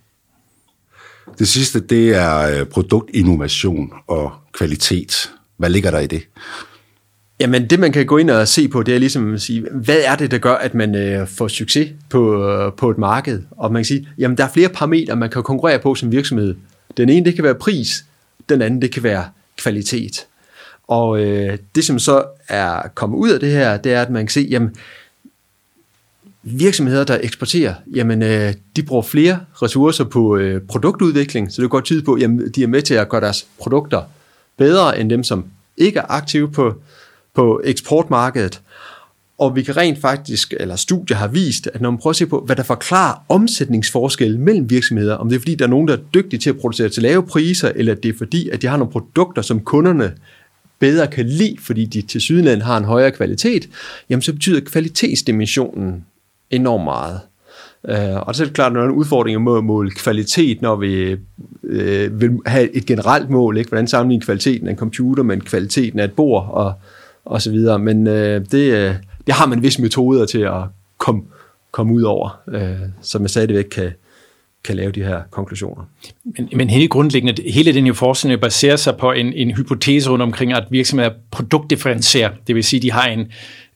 Det 1.38 1.48
sidste, 1.48 1.80
det 1.80 2.16
er 2.16 2.60
øh, 2.60 2.66
produktinnovation 2.66 3.92
og 4.06 4.32
kvalitet. 4.52 5.30
Hvad 5.56 5.70
ligger 5.70 5.90
der 5.90 5.98
i 5.98 6.06
det? 6.06 6.22
Jamen 7.40 7.70
det 7.70 7.80
man 7.80 7.92
kan 7.92 8.06
gå 8.06 8.16
ind 8.16 8.30
og 8.30 8.48
se 8.48 8.68
på, 8.68 8.82
det 8.82 8.94
er 8.94 8.98
ligesom 8.98 9.34
at 9.34 9.42
sige, 9.42 9.66
hvad 9.72 9.98
er 10.04 10.16
det, 10.16 10.30
der 10.30 10.38
gør, 10.38 10.54
at 10.54 10.74
man 10.74 10.94
øh, 10.94 11.28
får 11.28 11.48
succes 11.48 11.92
på, 12.10 12.50
øh, 12.50 12.72
på 12.72 12.90
et 12.90 12.98
marked? 12.98 13.42
Og 13.50 13.72
man 13.72 13.80
kan 13.80 13.84
sige, 13.84 14.08
jamen 14.18 14.38
der 14.38 14.44
er 14.44 14.48
flere 14.52 14.68
parametre, 14.68 15.16
man 15.16 15.30
kan 15.30 15.42
konkurrere 15.42 15.78
på 15.78 15.94
som 15.94 16.12
virksomhed. 16.12 16.54
Den 16.96 17.08
ene, 17.08 17.26
det 17.26 17.34
kan 17.34 17.44
være 17.44 17.54
pris, 17.54 18.04
den 18.48 18.62
anden, 18.62 18.82
det 18.82 18.92
kan 18.92 19.02
være 19.02 19.24
kvalitet. 19.58 20.26
Og 20.88 21.20
øh, 21.20 21.58
det, 21.74 21.84
som 21.84 21.98
så 21.98 22.24
er 22.48 22.88
kommet 22.94 23.18
ud 23.18 23.30
af 23.30 23.40
det 23.40 23.50
her, 23.50 23.76
det 23.76 23.92
er, 23.92 24.02
at 24.02 24.10
man 24.10 24.26
kan 24.26 24.32
se, 24.32 24.48
jamen 24.50 24.76
virksomheder, 26.42 27.04
der 27.04 27.18
eksporterer, 27.22 27.74
jamen 27.94 28.22
øh, 28.22 28.54
de 28.76 28.82
bruger 28.82 29.02
flere 29.02 29.40
ressourcer 29.62 30.04
på 30.04 30.36
øh, 30.36 30.60
produktudvikling, 30.68 31.52
så 31.52 31.62
det 31.62 31.70
går 31.70 31.80
tid 31.80 32.02
på, 32.02 32.16
jamen 32.16 32.52
de 32.54 32.62
er 32.62 32.66
med 32.66 32.82
til 32.82 32.94
at 32.94 33.08
gøre 33.08 33.20
deres 33.20 33.46
produkter 33.58 34.02
bedre 34.58 35.00
end 35.00 35.10
dem, 35.10 35.24
som 35.24 35.44
ikke 35.76 35.98
er 35.98 36.06
aktive 36.08 36.50
på 36.50 36.74
på 37.34 37.60
eksportmarkedet. 37.64 38.60
Og 39.38 39.56
vi 39.56 39.62
kan 39.62 39.76
rent 39.76 40.00
faktisk, 40.00 40.54
eller 40.60 40.76
studier 40.76 41.16
har 41.16 41.28
vist, 41.28 41.66
at 41.74 41.80
når 41.80 41.90
man 41.90 41.98
prøver 41.98 42.12
at 42.12 42.16
se 42.16 42.26
på, 42.26 42.40
hvad 42.40 42.56
der 42.56 42.62
forklarer 42.62 43.24
omsætningsforskelle 43.28 44.38
mellem 44.38 44.70
virksomheder, 44.70 45.14
om 45.14 45.28
det 45.28 45.36
er 45.36 45.40
fordi, 45.40 45.54
der 45.54 45.64
er 45.64 45.68
nogen, 45.68 45.88
der 45.88 45.94
er 45.94 46.00
dygtige 46.14 46.40
til 46.40 46.50
at 46.50 46.58
producere 46.58 46.88
til 46.88 47.02
lave 47.02 47.26
priser, 47.26 47.72
eller 47.74 47.94
det 47.94 48.08
er 48.08 48.18
fordi, 48.18 48.48
at 48.48 48.62
de 48.62 48.66
har 48.66 48.76
nogle 48.76 48.92
produkter, 48.92 49.42
som 49.42 49.60
kunderne 49.60 50.14
bedre 50.78 51.06
kan 51.06 51.26
lide, 51.26 51.56
fordi 51.60 51.84
de 51.84 52.02
til 52.02 52.20
sydenland 52.20 52.62
har 52.62 52.76
en 52.76 52.84
højere 52.84 53.10
kvalitet, 53.10 53.68
jamen 54.10 54.22
så 54.22 54.32
betyder 54.32 54.60
kvalitetsdimensionen 54.60 56.04
enormt 56.50 56.84
meget. 56.84 57.20
Øh, 57.88 58.16
og 58.26 58.34
så 58.34 58.42
er 58.42 58.46
det 58.46 58.54
klart, 58.54 58.72
at 58.72 58.76
der 58.76 58.82
er 58.82 58.86
en 58.86 58.94
udfordring 58.94 59.42
med 59.42 59.56
at 59.56 59.64
måle 59.64 59.90
kvalitet, 59.90 60.62
når 60.62 60.76
vi 60.76 61.16
øh, 61.64 62.20
vil 62.20 62.38
have 62.46 62.76
et 62.76 62.86
generelt 62.86 63.30
mål. 63.30 63.56
Ikke? 63.56 63.68
Hvordan 63.68 63.86
sammenligne 63.86 64.24
kvaliteten 64.24 64.66
af 64.66 64.70
en 64.70 64.78
computer 64.78 65.22
med 65.22 65.40
kvaliteten 65.40 65.98
af 65.98 66.04
et 66.04 66.12
bord, 66.12 66.48
og 66.50 66.72
og 67.24 67.42
så 67.42 67.50
videre. 67.50 67.78
Men 67.78 68.06
øh, 68.06 68.44
det, 68.50 68.72
øh, 68.72 68.94
det 69.26 69.34
har 69.34 69.46
man 69.46 69.62
visse 69.62 69.82
metoder 69.82 70.26
til 70.26 70.38
at 70.38 70.62
komme, 70.98 71.22
komme 71.70 71.94
ud 71.94 72.02
over, 72.02 72.40
øh, 72.48 72.88
så 73.00 73.18
man 73.18 73.28
stadigvæk 73.28 73.64
kan, 73.64 73.92
kan 74.64 74.76
lave 74.76 74.92
de 74.92 75.02
her 75.02 75.22
konklusioner. 75.30 75.82
Men, 76.24 76.48
men 76.56 76.70
helt 76.70 76.90
grundlæggende, 76.90 77.42
hele 77.50 77.74
den 77.74 77.86
her 77.86 77.92
forskning 77.92 78.40
baserer 78.40 78.76
sig 78.76 78.96
på 78.96 79.12
en, 79.12 79.32
en 79.32 79.50
hypotese 79.50 80.10
rundt 80.10 80.22
omkring, 80.22 80.52
at 80.52 80.64
virksomheder 80.70 81.10
produktdifferentierer. 81.30 82.30
Det 82.46 82.54
vil 82.54 82.64
sige, 82.64 82.78
at 82.78 82.82
de 82.82 82.92
har 82.92 83.06
en 83.06 83.26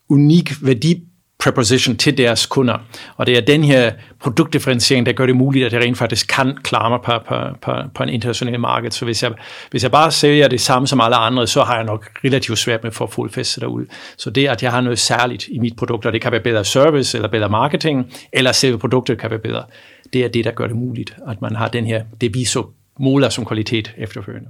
unik 0.08 0.52
værdi 0.62 1.04
preposition 1.52 1.96
til 1.96 2.18
deres 2.18 2.46
kunder. 2.46 2.78
Og 3.16 3.26
det 3.26 3.36
er 3.36 3.40
den 3.40 3.64
her 3.64 3.92
produktdifferentiering, 4.20 5.06
der 5.06 5.12
gør 5.12 5.26
det 5.26 5.36
muligt, 5.36 5.66
at 5.66 5.72
jeg 5.72 5.82
rent 5.82 5.98
faktisk 5.98 6.28
kan 6.28 6.56
klare 6.62 6.90
mig 6.90 6.98
på, 7.04 7.12
på, 7.28 7.34
på, 7.62 7.72
på 7.94 8.02
en 8.02 8.08
international 8.08 8.60
marked. 8.60 8.90
Så 8.90 9.04
hvis 9.04 9.22
jeg, 9.22 9.32
hvis 9.70 9.82
jeg 9.82 9.90
bare 9.90 10.10
sælger 10.10 10.48
det 10.48 10.60
samme 10.60 10.88
som 10.88 11.00
alle 11.00 11.16
andre, 11.16 11.46
så 11.46 11.62
har 11.62 11.74
jeg 11.74 11.84
nok 11.84 12.10
relativt 12.24 12.58
svært 12.58 12.82
med 12.82 12.90
at 12.90 12.94
få 12.94 13.06
fodfæste 13.06 13.60
derude. 13.60 13.86
Så 14.16 14.30
det, 14.30 14.48
at 14.48 14.62
jeg 14.62 14.70
har 14.70 14.80
noget 14.80 14.98
særligt 14.98 15.48
i 15.48 15.58
mit 15.58 15.76
produkt, 15.76 16.06
og 16.06 16.12
det 16.12 16.22
kan 16.22 16.32
være 16.32 16.40
bedre 16.40 16.64
service 16.64 17.18
eller 17.18 17.28
bedre 17.28 17.48
marketing, 17.48 18.12
eller 18.32 18.52
selve 18.52 18.78
produktet 18.78 19.18
kan 19.18 19.30
være 19.30 19.38
bedre, 19.38 19.64
det 20.12 20.24
er 20.24 20.28
det, 20.28 20.44
der 20.44 20.50
gør 20.50 20.66
det 20.66 20.76
muligt, 20.76 21.16
at 21.28 21.42
man 21.42 21.56
har 21.56 21.68
den 21.68 21.86
her, 21.86 22.04
det 22.20 22.34
vi 22.34 22.44
så 22.44 22.66
måler 23.00 23.28
som 23.28 23.44
kvalitet 23.44 23.94
efterfølgende. 23.98 24.48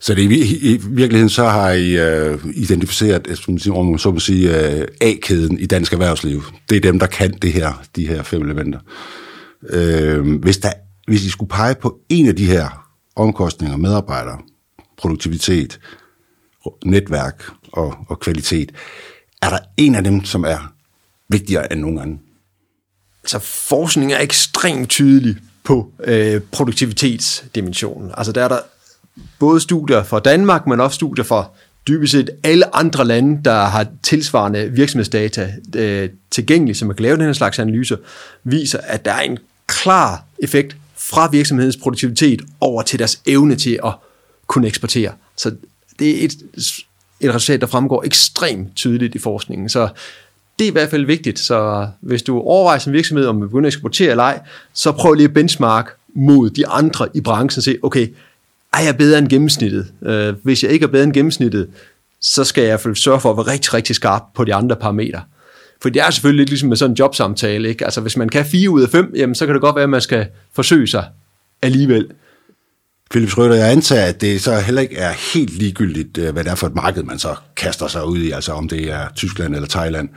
Så 0.00 0.14
det 0.14 0.32
i, 0.32 0.72
i 0.72 0.80
virkeligheden 0.82 1.28
så 1.28 1.44
har 1.44 1.70
I 1.70 2.30
uh, 2.32 2.40
identificeret, 2.54 3.26
øh, 3.26 3.36
som 3.36 3.86
man 3.86 3.98
så 3.98 4.10
må 4.10 4.18
sige, 4.18 4.50
uh, 4.50 4.84
A-kæden 5.00 5.58
i 5.58 5.66
dansk 5.66 5.92
erhvervsliv. 5.92 6.42
Det 6.70 6.76
er 6.76 6.80
dem, 6.80 6.98
der 6.98 7.06
kan 7.06 7.32
det 7.32 7.52
her, 7.52 7.82
de 7.96 8.08
her 8.08 8.22
fem 8.22 8.42
elementer. 8.42 8.78
Uh, 9.62 10.34
hvis, 10.34 10.58
der, 10.58 10.72
hvis 11.06 11.24
I 11.24 11.30
skulle 11.30 11.48
pege 11.48 11.74
på 11.74 11.98
en 12.08 12.28
af 12.28 12.36
de 12.36 12.46
her 12.46 12.90
omkostninger, 13.16 13.76
medarbejdere, 13.76 14.38
produktivitet, 14.98 15.80
netværk 16.84 17.44
og, 17.72 17.94
og 18.08 18.20
kvalitet, 18.20 18.72
er 19.42 19.50
der 19.50 19.58
en 19.76 19.94
af 19.94 20.04
dem, 20.04 20.24
som 20.24 20.44
er 20.44 20.72
vigtigere 21.28 21.72
end 21.72 21.80
nogen 21.80 21.98
anden? 21.98 22.20
Altså 23.22 23.38
forskning 23.38 24.12
er 24.12 24.20
ekstremt 24.20 24.88
tydelig 24.88 25.36
på 25.64 25.92
øh, 26.04 26.40
produktivitetsdimensionen. 26.52 28.10
Altså 28.16 28.32
der 28.32 28.44
er 28.44 28.48
der 28.48 28.58
både 29.38 29.60
studier 29.60 30.02
fra 30.02 30.20
Danmark, 30.20 30.66
men 30.66 30.80
også 30.80 30.94
studier 30.94 31.24
fra 31.24 31.44
dybest 31.88 32.12
set 32.12 32.30
alle 32.42 32.76
andre 32.76 33.04
lande, 33.04 33.44
der 33.44 33.64
har 33.64 33.86
tilsvarende 34.02 34.70
virksomhedsdata 34.70 35.52
øh, 35.76 36.08
tilgængelige, 36.30 36.76
som 36.76 36.88
kan 36.88 37.02
lave 37.02 37.16
den 37.16 37.24
her 37.24 37.32
slags 37.32 37.58
analyser, 37.58 37.96
viser, 38.44 38.78
at 38.78 39.04
der 39.04 39.12
er 39.12 39.20
en 39.20 39.38
klar 39.66 40.24
effekt 40.38 40.76
fra 40.96 41.28
virksomhedens 41.32 41.76
produktivitet 41.76 42.42
over 42.60 42.82
til 42.82 42.98
deres 42.98 43.20
evne 43.26 43.56
til 43.56 43.80
at 43.84 43.92
kunne 44.46 44.66
eksportere. 44.66 45.12
Så 45.36 45.54
det 45.98 46.20
er 46.20 46.24
et, 46.24 46.34
et 47.20 47.34
resultat, 47.34 47.60
der 47.60 47.66
fremgår 47.66 48.02
ekstremt 48.04 48.76
tydeligt 48.76 49.14
i 49.14 49.18
forskningen. 49.18 49.68
Så 49.68 49.88
det 50.58 50.64
er 50.64 50.68
i 50.68 50.72
hvert 50.72 50.90
fald 50.90 51.06
vigtigt. 51.06 51.38
Så 51.38 51.88
hvis 52.00 52.22
du 52.22 52.40
overvejer 52.40 52.78
som 52.78 52.92
virksomhed, 52.92 53.26
om 53.26 53.40
du 53.40 53.46
begynder 53.46 53.66
at 53.66 53.74
eksportere 53.74 54.10
eller 54.10 54.24
ej, 54.24 54.40
så 54.72 54.92
prøv 54.92 55.14
lige 55.14 55.28
at 55.28 55.34
benchmark 55.34 55.90
mod 56.14 56.50
de 56.50 56.66
andre 56.66 57.08
i 57.14 57.20
branchen 57.20 57.58
og 57.58 57.62
se, 57.62 57.78
okay, 57.82 58.08
er 58.72 58.80
jeg 58.84 58.96
bedre 58.96 59.18
end 59.18 59.28
gennemsnittet? 59.28 59.92
Øh, 60.06 60.34
hvis 60.42 60.62
jeg 60.62 60.72
ikke 60.72 60.84
er 60.84 60.88
bedre 60.88 61.04
end 61.04 61.12
gennemsnittet, 61.12 61.68
så 62.20 62.44
skal 62.44 62.64
jeg 62.64 62.80
sørge 62.94 63.20
for 63.20 63.30
at 63.30 63.36
være 63.36 63.46
rigtig, 63.52 63.74
rigtig 63.74 63.96
skarp 63.96 64.22
på 64.34 64.44
de 64.44 64.54
andre 64.54 64.76
parametre. 64.76 65.22
For 65.82 65.88
det 65.88 66.02
er 66.02 66.10
selvfølgelig 66.10 66.40
lidt 66.40 66.50
ligesom 66.50 66.68
med 66.68 66.76
sådan 66.76 66.90
en 66.90 66.96
jobsamtale. 66.96 67.68
Ikke? 67.68 67.84
Altså 67.84 68.00
hvis 68.00 68.16
man 68.16 68.28
kan 68.28 68.46
4 68.46 68.70
ud 68.70 68.82
af 68.82 68.88
5, 68.88 69.12
jamen, 69.16 69.34
så 69.34 69.46
kan 69.46 69.54
det 69.54 69.62
godt 69.62 69.76
være, 69.76 69.82
at 69.82 69.90
man 69.90 70.00
skal 70.00 70.26
forsøge 70.54 70.86
sig 70.86 71.04
alligevel. 71.62 72.06
Philip 73.10 73.28
Schrøder, 73.28 73.54
jeg 73.54 73.72
antager, 73.72 74.06
at 74.06 74.20
det 74.20 74.42
så 74.42 74.60
heller 74.60 74.82
ikke 74.82 74.96
er 74.96 75.12
helt 75.34 75.50
ligegyldigt, 75.50 76.18
øh, 76.18 76.32
hvad 76.32 76.44
det 76.44 76.50
er 76.50 76.54
for 76.54 76.66
et 76.66 76.74
marked, 76.74 77.02
man 77.02 77.18
så 77.18 77.34
kaster 77.56 77.86
sig 77.86 78.06
ud 78.06 78.18
i, 78.18 78.30
altså 78.30 78.52
om 78.52 78.68
det 78.68 78.90
er 78.90 79.08
Tyskland 79.16 79.54
eller 79.54 79.68
Thailand. 79.68 80.08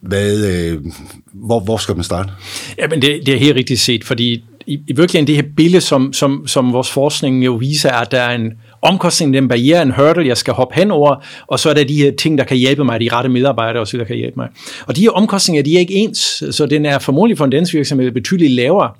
Hvad, 0.00 0.46
øh, 0.46 0.84
hvor, 1.32 1.60
hvor 1.60 1.76
skal 1.76 1.94
man 1.94 2.04
starte? 2.04 2.30
Jamen 2.78 3.02
det, 3.02 3.26
det 3.26 3.34
er 3.34 3.38
helt 3.38 3.56
rigtigt 3.56 3.80
set, 3.80 4.04
fordi 4.04 4.44
i, 4.68 4.74
i 4.74 4.92
virkeligheden 4.92 5.26
det 5.26 5.36
her 5.36 5.52
billede, 5.56 5.80
som, 5.80 6.12
som, 6.12 6.46
som 6.46 6.72
vores 6.72 6.90
forskning 6.90 7.44
jo 7.44 7.52
viser, 7.52 7.90
at 7.90 8.12
der 8.12 8.20
er 8.20 8.34
en 8.34 8.52
omkostning, 8.82 9.34
den 9.34 9.48
barriere, 9.48 9.82
en 9.82 9.90
hurdle, 9.90 10.26
jeg 10.26 10.36
skal 10.36 10.54
hoppe 10.54 10.74
hen 10.74 10.90
over, 10.90 11.24
og 11.46 11.60
så 11.60 11.70
er 11.70 11.74
der 11.74 11.84
de 11.84 12.02
her 12.02 12.12
ting, 12.18 12.38
der 12.38 12.44
kan 12.44 12.56
hjælpe 12.56 12.84
mig, 12.84 13.00
de 13.00 13.08
rette 13.12 13.30
medarbejdere 13.30 13.82
osv., 13.82 13.98
der 13.98 14.04
kan 14.04 14.16
hjælpe 14.16 14.36
mig. 14.36 14.48
Og 14.86 14.96
de 14.96 15.00
her 15.00 15.10
omkostninger, 15.10 15.62
de 15.62 15.74
er 15.74 15.78
ikke 15.78 15.94
ens, 15.94 16.42
så 16.50 16.66
den 16.66 16.86
er 16.86 16.98
formodentlig 16.98 17.38
for 17.38 17.44
en 17.44 17.50
dansk 17.50 17.74
virksomhed 17.74 18.12
betydeligt 18.12 18.52
lavere 18.52 18.90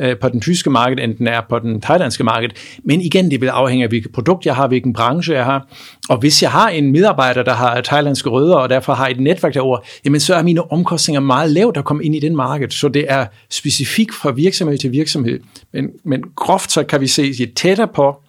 øh, 0.00 0.16
på 0.16 0.28
den 0.28 0.40
tyske 0.40 0.70
marked, 0.70 0.98
end 0.98 1.14
den 1.14 1.26
er 1.26 1.40
på 1.48 1.58
den 1.58 1.80
thailandske 1.80 2.24
marked. 2.24 2.50
Men 2.84 3.00
igen, 3.00 3.30
det 3.30 3.40
vil 3.40 3.46
afhænge 3.46 3.84
af, 3.84 3.88
hvilket 3.88 4.12
produkt 4.12 4.46
jeg 4.46 4.56
har, 4.56 4.68
hvilken 4.68 4.92
branche 4.92 5.34
jeg 5.34 5.44
har. 5.44 5.68
Og 6.08 6.18
hvis 6.18 6.42
jeg 6.42 6.50
har 6.50 6.68
en 6.68 6.92
medarbejder, 6.92 7.42
der 7.42 7.54
har 7.54 7.80
thailandske 7.80 8.30
rødder, 8.30 8.56
og 8.56 8.68
derfor 8.70 8.94
har 8.94 9.08
et 9.08 9.20
netværk 9.20 9.54
derover, 9.54 9.78
jamen 10.04 10.20
så 10.20 10.34
er 10.34 10.42
mine 10.42 10.72
omkostninger 10.72 11.20
meget 11.20 11.50
lavt 11.50 11.76
at 11.76 11.84
komme 11.84 12.04
ind 12.04 12.14
i 12.14 12.20
den 12.20 12.36
marked. 12.36 12.70
Så 12.70 12.88
det 12.88 13.04
er 13.08 13.26
specifikt 13.50 14.14
fra 14.14 14.30
virksomhed 14.30 14.78
til 14.78 14.92
virksomhed. 14.92 15.40
Men, 15.72 15.88
men 16.04 16.22
groft 16.36 16.72
så 16.72 16.84
kan 16.84 17.00
vi 17.00 17.06
se, 17.06 17.22
at 17.42 17.48
tættere 17.56 17.88
på, 17.94 18.22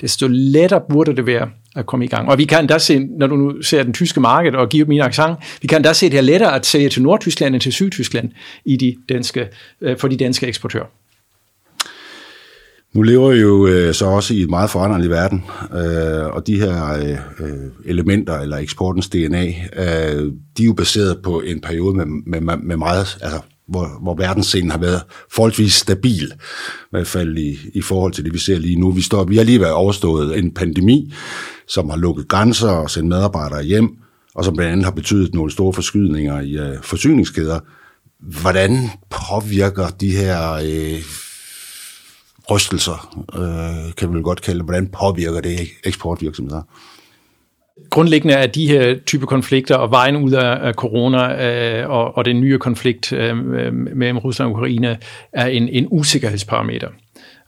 desto 0.00 0.26
lettere 0.30 0.80
burde 0.90 1.16
det 1.16 1.26
være 1.26 1.48
at 1.76 1.86
komme 1.86 2.04
i 2.04 2.08
gang. 2.08 2.28
Og 2.28 2.38
vi 2.38 2.44
kan 2.44 2.66
da 2.66 2.78
se, 2.78 2.98
når 2.98 3.26
du 3.26 3.36
nu 3.36 3.62
ser 3.62 3.82
den 3.82 3.92
tyske 3.92 4.20
marked 4.20 4.54
og 4.54 4.68
giver 4.68 4.86
min 4.86 5.00
accent, 5.00 5.36
vi 5.62 5.66
kan 5.66 5.82
da 5.82 5.92
se, 5.92 6.06
at 6.06 6.12
det 6.12 6.18
er 6.18 6.22
lettere 6.22 6.54
at 6.54 6.66
sælge 6.66 6.88
til 6.88 7.02
Nordtyskland 7.02 7.54
end 7.54 7.60
til 7.60 7.72
Sydtyskland 7.72 8.30
i 8.64 8.76
de 8.76 8.96
danske, 9.08 9.48
øh, 9.80 9.98
for 9.98 10.08
de 10.08 10.16
danske 10.16 10.46
eksportører. 10.46 11.01
Nu 12.94 13.02
lever 13.02 13.30
vi 13.32 13.40
jo 13.40 13.66
øh, 13.66 13.94
så 13.94 14.06
også 14.06 14.34
i 14.34 14.40
et 14.40 14.50
meget 14.50 14.70
foranderlig 14.70 15.10
verden, 15.10 15.44
øh, 15.74 16.26
og 16.26 16.46
de 16.46 16.60
her 16.60 16.92
øh, 17.40 17.56
elementer, 17.84 18.38
eller 18.38 18.56
eksportens 18.56 19.08
DNA, 19.08 19.46
øh, 19.76 20.32
de 20.56 20.62
er 20.62 20.66
jo 20.66 20.72
baseret 20.72 21.18
på 21.22 21.40
en 21.40 21.60
periode 21.60 21.94
med, 21.94 22.40
med, 22.40 22.56
med 22.56 22.76
meget, 22.76 23.18
altså 23.20 23.40
hvor, 23.68 23.98
hvor 24.02 24.14
verdensscenen 24.14 24.70
har 24.70 24.78
været 24.78 25.02
forholdsvis 25.30 25.74
stabil, 25.74 26.24
i 26.24 26.90
hvert 26.90 27.06
fald 27.06 27.38
i, 27.38 27.58
i 27.74 27.82
forhold 27.82 28.12
til 28.12 28.24
det, 28.24 28.32
vi 28.32 28.38
ser 28.38 28.58
lige 28.58 28.80
nu. 28.80 28.90
Vi, 28.90 29.02
står, 29.02 29.24
vi 29.24 29.36
har 29.36 29.44
lige 29.44 29.60
været 29.60 29.72
overstået 29.72 30.38
en 30.38 30.54
pandemi, 30.54 31.12
som 31.68 31.90
har 31.90 31.96
lukket 31.96 32.28
grænser 32.28 32.70
og 32.70 32.90
sendt 32.90 33.08
medarbejdere 33.08 33.62
hjem, 33.62 33.88
og 34.34 34.44
som 34.44 34.56
blandt 34.56 34.72
andet 34.72 34.84
har 34.84 34.92
betydet 34.92 35.34
nogle 35.34 35.52
store 35.52 35.72
forskydninger 35.72 36.40
i 36.40 36.52
øh, 36.52 36.82
forsyningskæder. 36.82 37.60
Hvordan 38.40 38.90
påvirker 39.10 39.88
de 39.88 40.10
her 40.10 40.52
øh, 40.52 41.02
rystelser, 42.50 43.24
øh, 43.34 43.94
kan 43.94 44.08
vi 44.08 44.14
vel 44.14 44.22
godt 44.22 44.42
kalde 44.42 44.58
det, 44.58 44.66
hvordan 44.66 44.88
påvirker 44.88 45.40
det 45.40 45.58
eksportvirksomheder? 45.84 46.62
grundlæggende 47.90 48.34
er 48.34 48.46
de 48.46 48.66
her 48.68 48.96
type 49.06 49.26
konflikter 49.26 49.76
og 49.76 49.90
vejen 49.90 50.16
ud 50.16 50.32
af 50.32 50.74
corona 50.74 51.48
øh, 51.48 51.90
og, 51.90 52.16
og 52.16 52.24
den 52.24 52.40
nye 52.40 52.58
konflikt 52.58 53.12
øh, 53.12 53.36
mellem 53.72 54.18
Rusland 54.18 54.50
og 54.50 54.56
Ukraine 54.56 54.98
er 55.32 55.46
en, 55.46 55.68
en 55.68 55.86
usikkerhedsparameter 55.90 56.88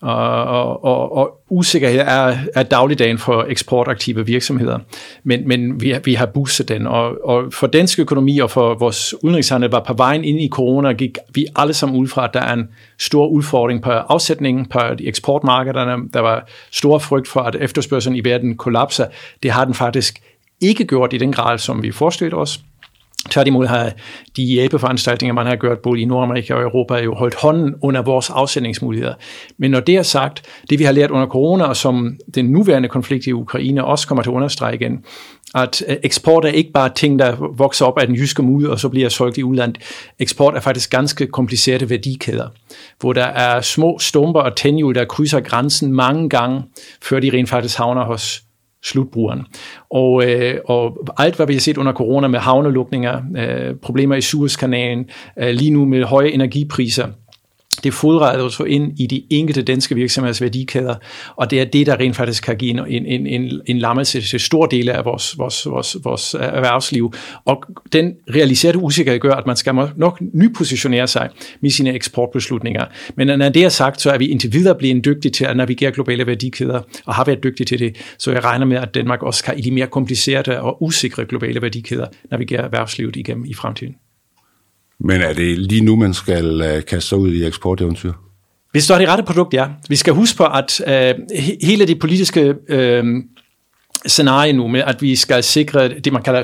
og, 0.00 0.46
og, 0.46 0.84
og, 0.84 1.16
og 1.16 1.40
usikkerhed 1.50 1.98
er, 1.98 2.36
er 2.54 2.62
dagligdagen 2.62 3.18
for 3.18 3.44
eksportaktive 3.48 4.26
virksomheder. 4.26 4.78
Men, 5.24 5.48
men 5.48 5.80
vi, 5.80 5.94
vi 6.04 6.14
har 6.14 6.26
boostet 6.26 6.68
den, 6.68 6.86
og, 6.86 7.28
og 7.28 7.52
for 7.52 7.66
dansk 7.66 7.98
økonomi 7.98 8.38
og 8.38 8.50
for 8.50 8.74
vores 8.74 9.14
udenrigshandel 9.22 9.70
var 9.70 9.80
på 9.86 9.94
vejen 9.94 10.24
ind 10.24 10.40
i 10.40 10.48
corona, 10.48 10.92
gik 10.92 11.18
vi 11.34 11.46
alle 11.56 11.74
sammen 11.74 11.98
ud 11.98 12.08
fra, 12.08 12.24
at 12.24 12.34
der 12.34 12.40
er 12.40 12.52
en 12.52 12.68
stor 12.98 13.26
udfordring 13.26 13.82
på 13.82 13.90
afsætningen 13.90 14.66
på 14.66 14.78
de 14.98 15.06
eksportmarkederne. 15.06 16.08
Der 16.14 16.20
var 16.20 16.48
stor 16.70 16.98
frygt 16.98 17.28
for, 17.28 17.40
at 17.40 17.56
efterspørgselen 17.60 18.16
i 18.16 18.24
verden 18.24 18.56
kollapser. 18.56 19.06
Det 19.42 19.50
har 19.50 19.64
den 19.64 19.74
faktisk 19.74 20.22
ikke 20.60 20.84
gjort 20.84 21.12
i 21.12 21.18
den 21.18 21.32
grad, 21.32 21.58
som 21.58 21.82
vi 21.82 21.92
forestillede 21.92 22.36
os. 22.36 22.60
Tværtimod 23.30 23.66
har 23.66 23.92
de 24.36 24.42
hjælpeforanstaltninger, 24.42 25.34
man 25.34 25.46
har 25.46 25.56
gjort 25.56 25.78
både 25.78 26.00
i 26.00 26.04
Nordamerika 26.04 26.54
og 26.54 26.62
Europa, 26.62 26.94
jo 26.94 27.14
holdt 27.14 27.34
hånden 27.34 27.74
under 27.82 28.02
vores 28.02 28.30
afsendingsmuligheder. 28.30 29.14
Men 29.58 29.70
når 29.70 29.80
det 29.80 29.96
er 29.96 30.02
sagt, 30.02 30.42
det 30.70 30.78
vi 30.78 30.84
har 30.84 30.92
lært 30.92 31.10
under 31.10 31.26
corona, 31.26 31.64
og 31.64 31.76
som 31.76 32.16
den 32.34 32.44
nuværende 32.44 32.88
konflikt 32.88 33.26
i 33.26 33.32
Ukraine 33.32 33.84
også 33.84 34.08
kommer 34.08 34.22
til 34.22 34.30
at 34.30 34.34
understrege 34.34 34.74
igen, 34.74 35.04
at 35.54 35.82
øh, 35.88 35.96
eksport 36.02 36.44
er 36.44 36.48
ikke 36.48 36.72
bare 36.72 36.90
ting, 36.94 37.18
der 37.18 37.36
vokser 37.56 37.84
op 37.86 37.98
af 37.98 38.06
den 38.06 38.16
jyske 38.16 38.42
mud, 38.42 38.64
og 38.64 38.80
så 38.80 38.88
bliver 38.88 39.08
solgt 39.08 39.38
i 39.38 39.42
udlandet. 39.42 39.78
Eksport 40.18 40.56
er 40.56 40.60
faktisk 40.60 40.90
ganske 40.90 41.26
komplicerede 41.26 41.90
værdikæder, 41.90 42.48
hvor 43.00 43.12
der 43.12 43.24
er 43.24 43.60
små 43.60 43.98
stumper 43.98 44.40
og 44.40 44.56
tændhjul, 44.56 44.94
der 44.94 45.04
krydser 45.04 45.40
grænsen 45.40 45.92
mange 45.92 46.28
gange, 46.28 46.62
før 47.02 47.20
de 47.20 47.30
rent 47.32 47.48
faktisk 47.48 47.78
havner 47.78 48.04
hos 48.04 48.42
slutbrugeren. 48.84 49.42
Og, 49.90 50.30
øh, 50.30 50.54
og 50.64 50.98
alt, 51.18 51.36
hvad 51.36 51.46
vi 51.46 51.52
har 51.52 51.60
set 51.60 51.76
under 51.76 51.92
corona 51.92 52.28
med 52.28 52.38
havnelukninger, 52.38 53.20
øh, 53.36 53.74
problemer 53.82 54.16
i 54.16 54.20
Suezkanalen, 54.20 55.06
øh, 55.38 55.50
lige 55.50 55.70
nu 55.70 55.84
med 55.84 56.04
høje 56.04 56.28
energipriser, 56.28 57.08
det 57.76 57.94
fodrer 57.94 58.48
så 58.48 58.64
ind 58.64 59.00
i 59.00 59.06
de 59.06 59.22
enkelte 59.30 59.62
danske 59.62 59.94
virksomheders 59.94 60.40
værdikæder, 60.40 60.94
og 61.36 61.50
det 61.50 61.60
er 61.60 61.64
det, 61.64 61.86
der 61.86 61.96
rent 61.96 62.16
faktisk 62.16 62.44
kan 62.44 62.56
give 62.56 62.88
en, 62.88 63.06
en, 63.06 63.26
en, 63.26 63.60
en 63.66 63.78
lammelse 63.78 64.20
til 64.20 64.40
stor 64.40 64.66
del 64.66 64.88
af 64.88 65.04
vores, 65.04 65.38
vores, 65.38 65.66
vores, 65.66 65.96
vores 66.04 66.34
erhvervsliv. 66.34 67.12
Og 67.44 67.64
den 67.92 68.12
realiserede 68.34 68.78
usikkerhed 68.78 69.20
gør, 69.20 69.32
at 69.32 69.46
man 69.46 69.56
skal 69.56 69.74
nok 69.96 70.22
nypositionere 70.32 71.08
sig 71.08 71.28
med 71.60 71.70
sine 71.70 71.94
eksportbeslutninger. 71.94 72.84
Men 73.16 73.38
når 73.38 73.48
det 73.48 73.64
er 73.64 73.68
sagt, 73.68 74.00
så 74.00 74.10
er 74.10 74.18
vi 74.18 74.26
indtil 74.26 74.52
videre 74.52 74.74
blevet 74.74 75.04
dygtige 75.04 75.32
til 75.32 75.44
at 75.44 75.56
navigere 75.56 75.92
globale 75.92 76.26
værdikæder, 76.26 76.80
og 77.06 77.14
har 77.14 77.24
været 77.24 77.44
dygtige 77.44 77.66
til 77.66 77.78
det. 77.78 77.96
Så 78.18 78.32
jeg 78.32 78.44
regner 78.44 78.66
med, 78.66 78.76
at 78.76 78.94
Danmark 78.94 79.22
også 79.22 79.44
kan 79.44 79.58
i 79.58 79.60
de 79.60 79.70
mere 79.70 79.86
komplicerede 79.86 80.60
og 80.60 80.82
usikre 80.82 81.24
globale 81.24 81.62
værdikæder 81.62 82.06
navigere 82.30 82.62
erhvervslivet 82.62 83.16
igennem 83.16 83.44
i 83.44 83.54
fremtiden. 83.54 83.94
Men 85.00 85.20
er 85.20 85.32
det 85.32 85.58
lige 85.58 85.84
nu, 85.84 85.96
man 85.96 86.14
skal 86.14 86.60
øh, 86.60 86.84
kaste 86.84 87.08
sig 87.08 87.18
ud 87.18 87.32
i 87.32 87.44
eksporteventyr? 87.44 88.12
Hvis 88.72 88.86
du 88.86 88.92
har 88.92 89.00
det 89.00 89.08
rette 89.08 89.24
produkt, 89.24 89.54
ja. 89.54 89.66
Vi 89.88 89.96
skal 89.96 90.12
huske 90.12 90.36
på, 90.36 90.44
at 90.44 90.80
øh, 90.86 91.14
hele 91.62 91.86
det 91.86 91.98
politiske 91.98 92.54
øh, 92.68 93.04
scenarie 94.06 94.52
nu 94.52 94.68
med, 94.68 94.82
at 94.86 95.02
vi 95.02 95.16
skal 95.16 95.42
sikre 95.42 95.88
det, 95.88 96.12
man 96.12 96.22
kalder 96.22 96.42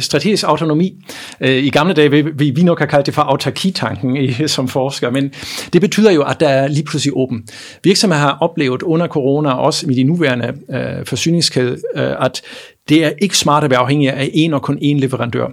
strategisk 0.00 0.44
autonomi. 0.44 1.04
Øh, 1.40 1.64
I 1.64 1.70
gamle 1.70 1.94
dage 1.94 2.10
vil 2.10 2.56
vi 2.56 2.62
nok 2.62 2.78
have 2.78 2.88
kaldt 2.88 3.06
det 3.06 3.14
for 3.14 3.22
autarkitanken 3.22 4.34
som 4.48 4.68
forsker, 4.68 5.10
men 5.10 5.32
det 5.72 5.80
betyder 5.80 6.10
jo, 6.10 6.22
at 6.22 6.40
der 6.40 6.48
er 6.48 6.68
lige 6.68 6.84
pludselig 6.84 7.16
åben. 7.16 7.46
Virksomheder 7.84 8.20
har 8.22 8.38
oplevet 8.40 8.82
under 8.82 9.06
corona, 9.06 9.50
også 9.50 9.86
med 9.86 9.96
de 9.96 10.02
nuværende 10.02 10.54
øh, 10.70 11.06
forsyningskæde, 11.06 11.76
øh, 11.96 12.12
at 12.20 12.42
det 12.88 13.04
er 13.04 13.12
ikke 13.22 13.38
smart 13.38 13.64
at 13.64 13.70
være 13.70 13.78
afhængig 13.78 14.12
af 14.12 14.30
en 14.34 14.54
og 14.54 14.62
kun 14.62 14.78
én 14.78 15.00
leverandør. 15.00 15.46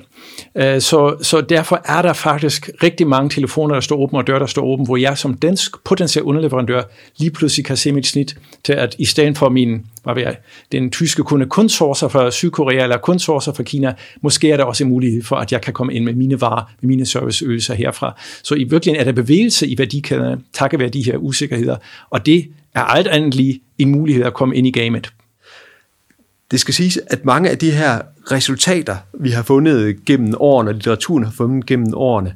Øh, 0.56 0.82
så, 0.82 1.16
så 1.22 1.42
derfor 1.42 1.82
er 1.86 2.02
der 2.02 2.14
faktisk 2.14 2.70
rigtig 2.84 3.08
mange 3.08 3.30
telefoner, 3.30 3.74
der 3.74 3.82
står 3.82 3.98
åbne 3.98 4.20
og 4.20 4.28
døre, 4.28 4.40
der 4.40 4.46
står 4.46 4.66
åbne, 4.66 4.86
hvor 4.86 4.98
jeg 4.98 5.18
som 5.18 5.34
dansk 5.34 5.84
potentiel 5.84 6.24
underleverandør 6.24 6.84
lige 7.18 7.32
pludselig 7.32 7.66
kan 7.66 7.78
se 7.78 7.92
mit 7.92 8.08
snit 8.08 8.36
til, 8.64 8.74
at 8.74 8.96
i 9.00 9.06
stedet 9.06 9.38
for 9.38 9.50
min, 9.50 9.86
hvad 10.04 10.16
ved 10.16 10.24
jeg, 10.24 10.36
den 10.72 10.92
tyske 10.92 11.24
kunde 11.24 11.46
kun 11.46 11.70
sourcer 11.70 12.08
fra 12.08 12.32
Sydkorea 12.32 12.84
eller 12.84 12.98
kun 12.98 13.20
sourcer 13.20 13.54
fra 13.54 13.64
Kina, 13.64 13.94
måske 14.22 14.52
er 14.52 14.58
der 14.58 14.64
også 14.64 14.84
en 14.84 14.90
mulighed 14.90 15.24
for, 15.24 15.36
at 15.36 15.52
jeg 15.52 15.62
kan 15.62 15.74
komme 15.74 15.94
ind 15.94 16.06
med 16.06 16.14
mine 16.14 16.42
varer, 16.42 16.72
med 16.82 16.88
mine 16.88 17.06
serviceøgelser 17.06 17.74
herfra. 17.74 18.20
Så 18.44 18.56
i 18.56 18.64
virkeligheden 18.64 19.08
er 19.08 19.12
der 19.12 19.22
bevægelse 19.22 19.68
i 19.68 19.78
værdikæderne, 19.78 20.42
takket 20.54 20.80
være 20.80 20.90
de 20.90 21.06
her 21.06 21.18
usikkerheder, 21.18 21.76
og 22.10 22.26
det 22.26 22.48
er 22.76 22.82
alt 22.82 23.08
andet 23.08 23.36
lige 23.36 23.62
en 23.78 23.90
mulighed 23.90 24.24
at 24.24 24.34
komme 24.34 24.56
ind 24.56 24.68
i 24.68 24.72
gamet. 24.72 25.12
Det 26.52 26.60
skal 26.60 26.74
siges, 26.74 27.00
at 27.08 27.26
mange 27.26 27.50
af 27.50 27.58
de 27.58 27.72
her 27.72 28.02
resultater, 28.32 28.96
vi 29.20 29.30
har 29.30 29.44
fundet 29.44 30.06
gennem 30.06 30.34
årene, 30.40 30.70
og 30.70 30.74
litteraturen 30.74 31.24
har 31.24 31.32
fundet 31.32 31.66
gennem 31.66 31.94
årene, 31.94 32.34